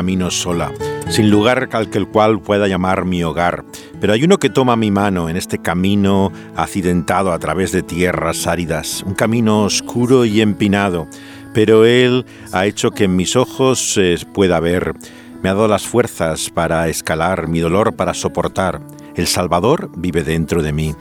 camino 0.00 0.30
sola, 0.30 0.72
sin 1.10 1.30
lugar 1.30 1.68
al 1.72 1.90
que 1.90 1.98
el 1.98 2.08
cual 2.08 2.40
pueda 2.40 2.66
llamar 2.66 3.04
mi 3.04 3.22
hogar. 3.22 3.66
Pero 4.00 4.14
hay 4.14 4.24
uno 4.24 4.38
que 4.38 4.48
toma 4.48 4.74
mi 4.74 4.90
mano 4.90 5.28
en 5.28 5.36
este 5.36 5.58
camino 5.58 6.32
accidentado 6.56 7.32
a 7.32 7.38
través 7.38 7.70
de 7.70 7.82
tierras 7.82 8.46
áridas, 8.46 9.02
un 9.06 9.12
camino 9.12 9.64
oscuro 9.64 10.24
y 10.24 10.40
empinado. 10.40 11.06
Pero 11.52 11.84
Él 11.84 12.24
ha 12.50 12.64
hecho 12.64 12.92
que 12.92 13.04
en 13.04 13.14
mis 13.14 13.36
ojos 13.36 13.92
se 13.92 14.16
pueda 14.32 14.58
ver. 14.58 14.94
Me 15.42 15.50
ha 15.50 15.54
dado 15.54 15.68
las 15.68 15.86
fuerzas 15.86 16.48
para 16.48 16.88
escalar, 16.88 17.46
mi 17.46 17.60
dolor 17.60 17.94
para 17.94 18.14
soportar. 18.14 18.80
El 19.14 19.26
Salvador 19.26 19.90
vive 19.98 20.22
dentro 20.22 20.62
de 20.62 20.72
mí 20.72 20.94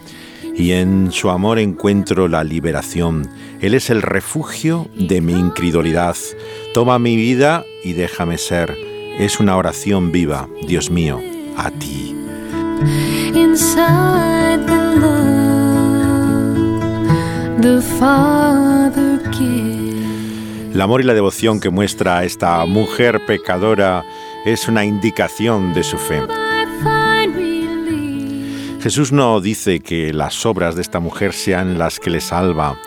y 0.57 0.73
en 0.73 1.13
su 1.13 1.29
amor 1.29 1.57
encuentro 1.57 2.27
la 2.27 2.43
liberación. 2.43 3.29
Él 3.61 3.75
es 3.75 3.89
el 3.89 4.01
refugio 4.01 4.89
de 4.93 5.21
mi 5.21 5.39
incredulidad. 5.39 6.17
Toma 6.73 6.99
mi 6.99 7.15
vida 7.15 7.63
y 7.81 7.93
déjame 7.93 8.37
ser. 8.37 8.88
Es 9.19 9.39
una 9.41 9.57
oración 9.57 10.11
viva, 10.13 10.47
Dios 10.65 10.89
mío, 10.89 11.21
a 11.57 11.69
ti. 11.71 12.15
inside 13.35 14.65
the 14.65 14.95
love 14.95 15.19
the 17.61 17.81
Father 17.99 19.19
gives. 19.33 20.73
El 20.73 20.79
amor 20.79 21.01
y 21.01 21.03
la 21.03 21.13
devoción 21.13 21.59
que 21.59 21.69
muestra 21.69 22.19
a 22.19 22.23
esta 22.23 22.65
mujer 22.65 23.25
pecadora 23.25 24.05
es 24.45 24.69
una 24.69 24.85
indicación 24.85 25.73
de 25.73 25.83
su 25.83 25.97
fe. 25.97 26.21
Jesús 28.81 29.11
no 29.11 29.41
dice 29.41 29.81
que 29.81 30.13
las 30.13 30.45
obras 30.45 30.75
de 30.75 30.81
esta 30.81 31.01
mujer 31.01 31.33
sean 31.33 31.77
las 31.77 31.99
que 31.99 32.09
le 32.09 32.21
salva, 32.21 32.77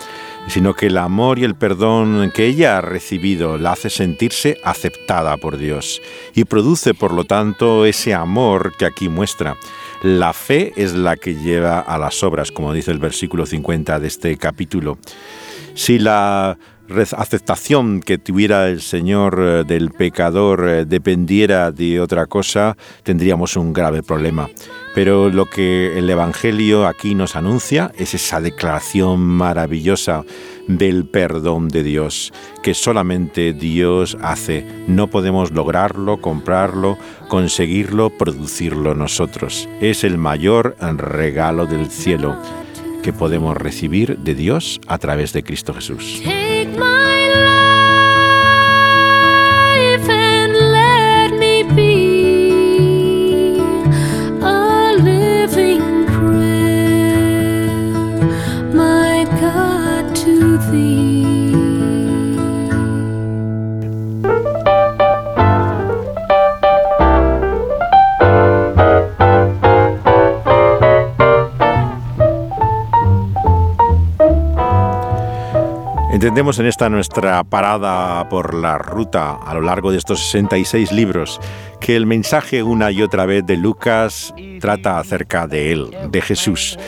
sino 0.49 0.75
que 0.75 0.87
el 0.87 0.99
amor 0.99 1.39
y 1.39 1.45
el 1.45 1.55
perdón 1.55 2.31
que 2.35 2.47
ella 2.47 2.79
ha 2.79 2.81
recibido 2.81 3.59
la 3.59 3.73
hace 3.73 3.91
sentirse 3.91 4.59
aceptada 4.65 5.37
por 5.37 5.57
Dios 5.57 6.01
y 6.35 6.45
produce 6.45 6.95
por 6.95 7.13
lo 7.13 7.25
tanto 7.25 7.87
ese 7.87 8.15
amor 8.15 8.75
que 8.77 8.87
aquí 8.87 9.09
muestra. 9.09 9.57
La 10.03 10.33
fe 10.33 10.73
es 10.77 10.95
la 10.95 11.17
que 11.17 11.37
lleva 11.37 11.79
a 11.79 11.97
las 11.97 12.23
obras, 12.25 12.51
como 12.51 12.73
dice 12.73 12.91
el 12.91 12.99
versículo 12.99 13.47
50 13.47 14.01
de 14.01 14.09
este 14.09 14.37
capítulo. 14.37 14.99
Si 15.75 15.99
la 15.99 16.59
aceptación 17.17 18.01
que 18.01 18.19
tuviera 18.19 18.69
el 18.69 18.81
Señor 18.81 19.39
eh, 19.41 19.65
del 19.65 19.91
pecador 19.91 20.69
eh, 20.69 20.85
dependiera 20.85 21.71
de 21.71 22.01
otra 22.01 22.27
cosa, 22.27 22.77
tendríamos 23.03 23.57
un 23.57 23.73
grave 23.73 24.03
problema. 24.03 24.51
Pero 24.95 25.31
lo 25.31 25.47
que 25.47 25.99
el 25.99 26.09
Evangelio 26.11 26.87
aquí 26.87 27.15
nos 27.15 27.37
anuncia 27.37 27.93
es 27.97 28.15
esa 28.15 28.41
declaración 28.41 29.21
maravillosa 29.21 30.25
del 30.69 31.07
perdón 31.07 31.69
de 31.69 31.83
Dios, 31.83 32.33
que 32.63 32.75
solamente 32.75 33.53
Dios 33.53 34.17
hace. 34.21 34.67
No 34.87 35.09
podemos 35.09 35.51
lograrlo, 35.51 36.21
comprarlo, 36.21 36.99
conseguirlo, 37.29 38.11
producirlo 38.11 38.95
nosotros. 38.95 39.69
Es 39.81 40.05
el 40.05 40.19
mayor 40.19 40.77
regalo 40.81 41.67
del 41.67 41.91
cielo 41.91 42.37
que 43.03 43.13
podemos 43.13 43.57
recibir 43.57 44.19
de 44.19 44.35
Dios 44.35 44.81
a 44.87 44.99
través 44.99 45.33
de 45.33 45.43
Cristo 45.43 45.75
Jesús. 45.75 46.23
Entendemos 76.23 76.61
en 76.61 76.67
esta 76.67 76.89
nuestra 76.89 77.43
parada 77.43 78.29
por 78.29 78.55
la 78.55 78.79
ruta 78.79 79.33
a 79.33 79.55
lo 79.55 79.61
largo 79.61 79.91
de 79.91 79.99
estos 79.99 80.31
66 80.31 80.93
libros 80.93 81.41
que 81.81 81.97
el 81.97 82.07
mensaje 82.07 82.63
una 82.63 82.93
y 82.93 83.03
otra 83.03 83.27
vez 83.27 83.45
de 83.45 83.57
Lucas 83.57 84.33
trata 84.61 85.01
acerca 85.01 85.49
de 85.49 85.73
él, 85.73 85.91
de 86.11 86.23
Jesús. 86.23 86.79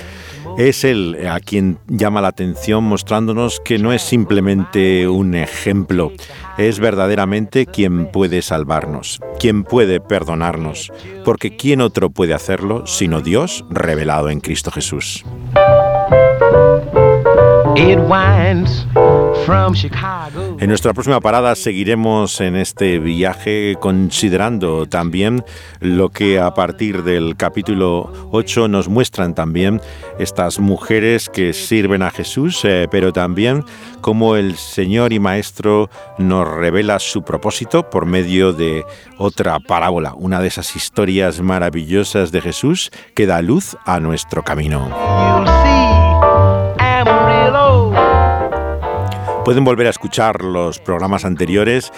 Es 0.57 0.85
él 0.85 1.27
a 1.29 1.41
quien 1.41 1.79
llama 1.89 2.21
la 2.21 2.29
atención 2.29 2.85
mostrándonos 2.85 3.61
que 3.65 3.79
no 3.79 3.93
es 3.93 4.03
simplemente 4.03 5.09
un 5.09 5.35
ejemplo, 5.35 6.13
es 6.59 6.79
verdaderamente 6.79 7.67
quien 7.67 8.07
puede 8.13 8.41
salvarnos, 8.41 9.21
quien 9.41 9.65
puede 9.65 10.01
perdonarnos, 10.01 10.93
porque 11.25 11.57
¿quién 11.57 11.81
otro 11.81 12.11
puede 12.11 12.35
hacerlo 12.35 12.87
sino 12.87 13.21
Dios 13.21 13.65
revelado 13.69 14.31
en 14.31 14.39
Cristo 14.41 14.71
Jesús? 14.71 15.25
En 20.61 20.69
nuestra 20.69 20.93
próxima 20.93 21.21
parada 21.21 21.57
seguiremos 21.57 22.41
en 22.41 22.55
este 22.55 23.01
viaje 23.01 23.75
considerando 23.81 24.87
también 24.87 25.45
lo 25.81 26.11
que 26.11 26.39
a 26.39 26.55
partir 26.55 27.03
del 27.03 27.37
capítulo 27.37 28.13
8 28.31 28.69
nos 28.69 28.89
muestran 28.89 29.35
también 29.35 29.81
estas 30.21 30.61
mujeres 30.61 31.29
que 31.29 31.53
sirven 31.53 32.03
a 32.03 32.11
Jesús, 32.11 32.65
eh, 32.65 32.87
pero 32.93 33.13
también 33.13 33.65
cómo 34.01 34.37
el 34.37 34.57
Señor 34.57 35.13
y 35.13 35.19
Maestro 35.19 35.91
nos 36.17 36.47
revela 36.47 37.01
su 37.01 37.23
propósito 37.23 37.91
por 37.91 38.07
medio 38.07 38.53
de 38.53 38.85
otra 39.19 39.59
parábola, 39.59 40.15
una 40.15 40.41
de 40.41 40.47
esas 40.47 40.77
historias 40.77 41.41
maravillosas 41.41 42.31
de 42.31 42.41
Jesús 42.41 42.93
que 43.15 43.27
da 43.27 43.43
luz 43.43 43.77
a 43.85 43.99
nuestro 43.99 44.45
camino. 44.45 45.94
Pueden 49.45 49.65
volver 49.65 49.87
a 49.87 49.91
escuchar 49.91 50.43
los 50.43 50.79
programas 50.79 51.27
anteriores 51.27 51.93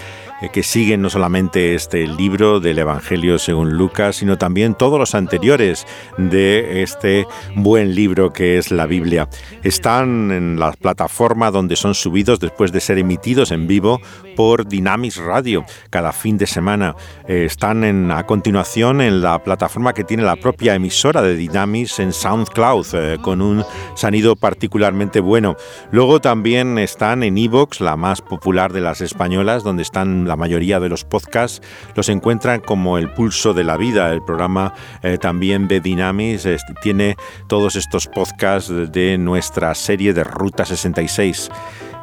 que 0.52 0.62
siguen 0.62 1.02
no 1.02 1.10
solamente 1.10 1.74
este 1.74 2.06
libro 2.06 2.60
del 2.60 2.78
Evangelio 2.78 3.38
según 3.38 3.72
Lucas, 3.74 4.16
sino 4.16 4.36
también 4.38 4.74
todos 4.74 4.98
los 4.98 5.14
anteriores 5.14 5.86
de 6.18 6.82
este 6.82 7.26
buen 7.54 7.94
libro 7.94 8.32
que 8.32 8.58
es 8.58 8.70
la 8.70 8.86
Biblia. 8.86 9.28
Están 9.62 10.30
en 10.30 10.60
la 10.60 10.72
plataforma 10.72 11.50
donde 11.50 11.76
son 11.76 11.94
subidos 11.94 12.38
después 12.40 12.72
de 12.72 12.80
ser 12.80 12.98
emitidos 12.98 13.50
en 13.50 13.66
vivo 13.66 14.00
por 14.36 14.66
Dynamis 14.66 15.16
Radio 15.16 15.64
cada 15.90 16.12
fin 16.12 16.36
de 16.36 16.46
semana. 16.46 16.94
Eh, 17.26 17.44
están 17.46 17.84
en, 17.84 18.10
a 18.10 18.24
continuación 18.24 19.00
en 19.00 19.22
la 19.22 19.42
plataforma 19.42 19.94
que 19.94 20.04
tiene 20.04 20.22
la 20.22 20.36
propia 20.36 20.74
emisora 20.74 21.22
de 21.22 21.34
Dynamis 21.36 21.98
en 21.98 22.12
SoundCloud 22.12 22.86
eh, 22.94 23.18
con 23.20 23.40
un 23.40 23.64
sonido 23.94 24.36
particularmente 24.36 25.20
bueno. 25.20 25.56
Luego 25.90 26.20
también 26.20 26.78
están 26.78 27.22
en 27.22 27.38
Evox, 27.38 27.80
la 27.80 27.96
más 27.96 28.20
popular 28.20 28.72
de 28.72 28.80
las 28.80 29.00
españolas, 29.00 29.64
donde 29.64 29.82
están 29.82 30.25
la 30.26 30.36
mayoría 30.36 30.80
de 30.80 30.88
los 30.88 31.04
podcasts. 31.04 31.62
Los 31.94 32.08
encuentran 32.08 32.60
como 32.60 32.98
El 32.98 33.10
Pulso 33.10 33.54
de 33.54 33.64
la 33.64 33.76
Vida, 33.76 34.12
el 34.12 34.22
programa 34.22 34.74
eh, 35.02 35.18
también 35.18 35.68
de 35.68 35.80
Dynamis. 35.80 36.46
eh, 36.46 36.56
tiene 36.82 37.16
todos 37.48 37.76
estos 37.76 38.06
podcasts 38.06 38.72
de 38.92 39.18
nuestra 39.18 39.74
serie 39.74 40.12
de 40.12 40.24
Ruta 40.24 40.64
66. 40.64 41.50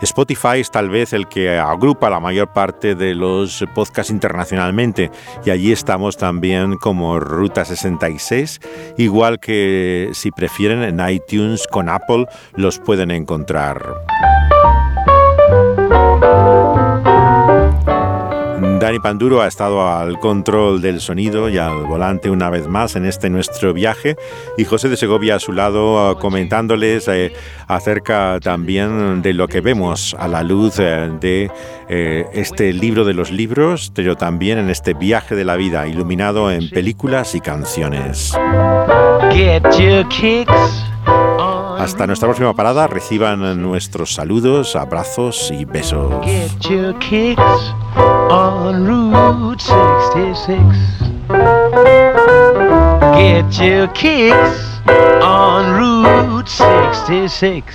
Spotify 0.03 0.59
es 0.59 0.69
tal 0.69 0.89
vez 0.89 1.13
el 1.13 1.27
que 1.27 1.57
agrupa 1.57 2.09
la 2.09 2.19
mayor 2.19 2.51
parte 2.51 2.93
de 2.93 3.15
los 3.15 3.63
podcasts 3.73 4.11
internacionalmente 4.11 5.11
y 5.45 5.49
allí 5.49 5.71
estamos 5.71 6.17
también 6.17 6.75
como 6.75 7.19
Ruta 7.19 7.63
66, 7.63 8.59
igual 8.97 9.39
que 9.39 10.09
si 10.13 10.31
prefieren 10.31 10.83
en 10.83 11.09
iTunes 11.09 11.67
con 11.67 11.87
Apple 11.87 12.25
los 12.55 12.79
pueden 12.79 13.11
encontrar. 13.11 13.81
Dani 18.83 18.99
Panduro 18.99 19.41
ha 19.41 19.47
estado 19.47 19.87
al 19.87 20.19
control 20.19 20.81
del 20.81 20.99
sonido 20.99 21.47
y 21.47 21.57
al 21.57 21.85
volante 21.85 22.29
una 22.29 22.49
vez 22.49 22.67
más 22.67 22.97
en 22.97 23.05
este 23.05 23.29
nuestro 23.29 23.73
viaje 23.73 24.17
y 24.57 24.65
José 24.65 24.89
de 24.89 24.97
Segovia 24.97 25.35
a 25.35 25.39
su 25.39 25.53
lado 25.53 26.11
eh, 26.11 26.15
comentándoles 26.19 27.07
eh, 27.07 27.31
acerca 27.69 28.41
también 28.41 29.21
de 29.21 29.33
lo 29.33 29.47
que 29.47 29.61
vemos 29.61 30.17
a 30.19 30.27
la 30.27 30.43
luz 30.43 30.79
eh, 30.79 31.09
de 31.21 31.49
este 32.33 32.73
libro 32.73 33.05
de 33.05 33.13
los 33.13 33.31
libros, 33.31 33.89
pero 33.95 34.17
también 34.17 34.57
en 34.57 34.69
este 34.69 34.93
viaje 34.93 35.33
de 35.33 35.45
la 35.45 35.55
vida 35.55 35.87
iluminado 35.87 36.51
en 36.51 36.69
películas 36.69 37.35
y 37.35 37.39
canciones. 37.39 38.33
Get 39.31 39.63
your 39.79 40.05
kicks. 40.09 40.83
Hasta 41.83 42.07
nuestra 42.07 42.29
próxima 42.29 42.53
parada 42.53 42.87
reciban 42.87 43.61
nuestros 43.61 44.13
saludos, 44.13 44.77
abrazos 44.77 45.51
y 45.51 45.65
besos. 45.65 46.25
Get 46.25 46.69
your 46.69 46.97
kicks 46.99 47.41
on 48.29 48.87
Route 48.87 49.61
66. 49.61 50.63
Get 53.17 53.51
your 53.59 53.91
kicks 53.91 54.79
on 55.21 55.73
Route 55.73 56.47
66. 56.47 57.65